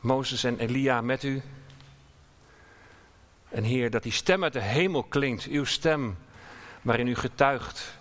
Mozes 0.00 0.44
en 0.44 0.58
Elia 0.58 1.00
met 1.00 1.22
u. 1.22 1.42
En 3.48 3.64
Heer, 3.64 3.90
dat 3.90 4.02
die 4.02 4.12
stem 4.12 4.42
uit 4.42 4.52
de 4.52 4.62
hemel 4.62 5.02
klinkt, 5.02 5.44
uw 5.44 5.64
stem, 5.64 6.18
waarin 6.82 7.06
u 7.06 7.14
getuigt 7.14 7.98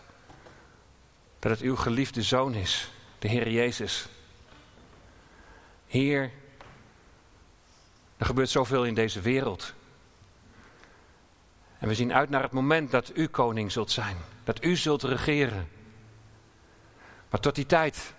dat 1.40 1.52
het 1.52 1.62
uw 1.62 1.76
geliefde 1.76 2.22
zoon 2.22 2.54
is, 2.54 2.92
de 3.20 3.28
Heer 3.28 3.50
Jezus. 3.50 4.08
Heer, 5.88 6.32
er 8.18 8.26
gebeurt 8.26 8.50
zoveel 8.50 8.86
in 8.86 8.94
deze 8.94 9.22
wereld. 9.22 9.74
En 11.78 11.88
we 11.88 11.96
zien 11.96 12.14
uit 12.14 12.30
naar 12.30 12.44
het 12.44 12.52
moment 12.52 12.92
dat 12.92 13.12
u 13.16 13.28
koning 13.28 13.72
zult 13.72 13.92
zijn, 13.92 14.18
dat 14.44 14.64
u 14.64 14.76
zult 14.76 15.04
regeren. 15.04 15.68
Maar 17.30 17.40
tot 17.40 17.56
die 17.56 17.66
tijd, 17.66 18.14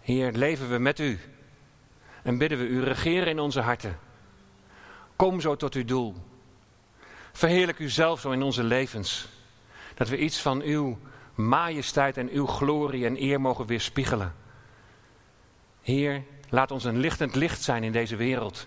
Heer, 0.00 0.32
leven 0.32 0.70
we 0.70 0.78
met 0.78 0.98
u 0.98 1.20
en 2.22 2.38
bidden 2.38 2.58
we 2.58 2.66
u 2.66 2.82
regeren 2.82 3.28
in 3.28 3.38
onze 3.38 3.60
harten. 3.60 3.98
Kom 5.16 5.40
zo 5.40 5.56
tot 5.56 5.74
uw 5.74 5.84
doel. 5.84 6.14
Verheerlijk 7.32 7.78
u 7.78 7.88
zelf 7.88 8.20
zo 8.20 8.30
in 8.30 8.42
onze 8.42 8.62
levens. 8.62 9.28
Dat 9.94 10.08
we 10.08 10.18
iets 10.18 10.40
van 10.40 10.62
uw 10.62 10.98
majesteit 11.34 12.16
en 12.16 12.28
uw 12.30 12.46
glorie 12.46 13.06
en 13.06 13.22
eer 13.22 13.40
mogen 13.40 13.66
weerspiegelen. 13.66 14.34
Heer, 15.82 16.22
laat 16.48 16.70
ons 16.70 16.84
een 16.84 16.98
lichtend 16.98 17.34
licht 17.34 17.62
zijn 17.62 17.82
in 17.82 17.92
deze 17.92 18.16
wereld. 18.16 18.66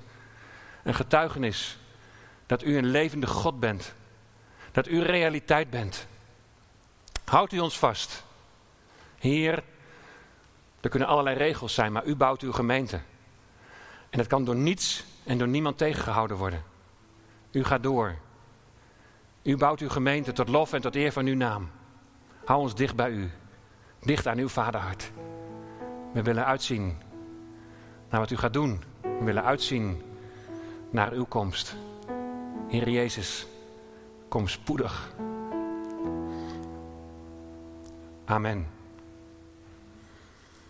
Een 0.85 0.93
getuigenis 0.93 1.77
dat 2.45 2.63
u 2.63 2.77
een 2.77 2.85
levende 2.85 3.27
God 3.27 3.59
bent. 3.59 3.93
Dat 4.71 4.87
u 4.87 5.01
realiteit 5.01 5.69
bent. 5.69 6.07
Houdt 7.23 7.53
u 7.53 7.59
ons 7.59 7.79
vast. 7.79 8.23
Heer, 9.17 9.63
er 10.81 10.89
kunnen 10.89 11.07
allerlei 11.07 11.37
regels 11.37 11.73
zijn, 11.73 11.91
maar 11.91 12.05
u 12.05 12.15
bouwt 12.15 12.41
uw 12.41 12.51
gemeente. 12.51 12.99
En 14.09 14.17
dat 14.17 14.27
kan 14.27 14.45
door 14.45 14.55
niets 14.55 15.03
en 15.23 15.37
door 15.37 15.47
niemand 15.47 15.77
tegengehouden 15.77 16.37
worden. 16.37 16.63
U 17.51 17.63
gaat 17.63 17.83
door. 17.83 18.15
U 19.43 19.57
bouwt 19.57 19.79
uw 19.79 19.89
gemeente 19.89 20.31
tot 20.31 20.49
lof 20.49 20.73
en 20.73 20.81
tot 20.81 20.95
eer 20.95 21.11
van 21.11 21.25
uw 21.25 21.35
naam. 21.35 21.71
Hou 22.45 22.59
ons 22.59 22.75
dicht 22.75 22.95
bij 22.95 23.09
u. 23.09 23.31
Dicht 23.99 24.27
aan 24.27 24.37
uw 24.37 24.49
vaderhart. 24.49 25.11
We 26.13 26.21
willen 26.21 26.45
uitzien 26.45 26.97
naar 28.09 28.19
wat 28.19 28.31
u 28.31 28.37
gaat 28.37 28.53
doen. 28.53 28.83
We 29.01 29.23
willen 29.23 29.43
uitzien 29.43 30.04
naar 30.89 31.11
uw 31.11 31.25
komst. 31.25 31.75
Heer 32.67 32.89
Jezus, 32.89 33.47
kom 34.27 34.47
spoedig. 34.47 35.13
Amen. 38.25 38.67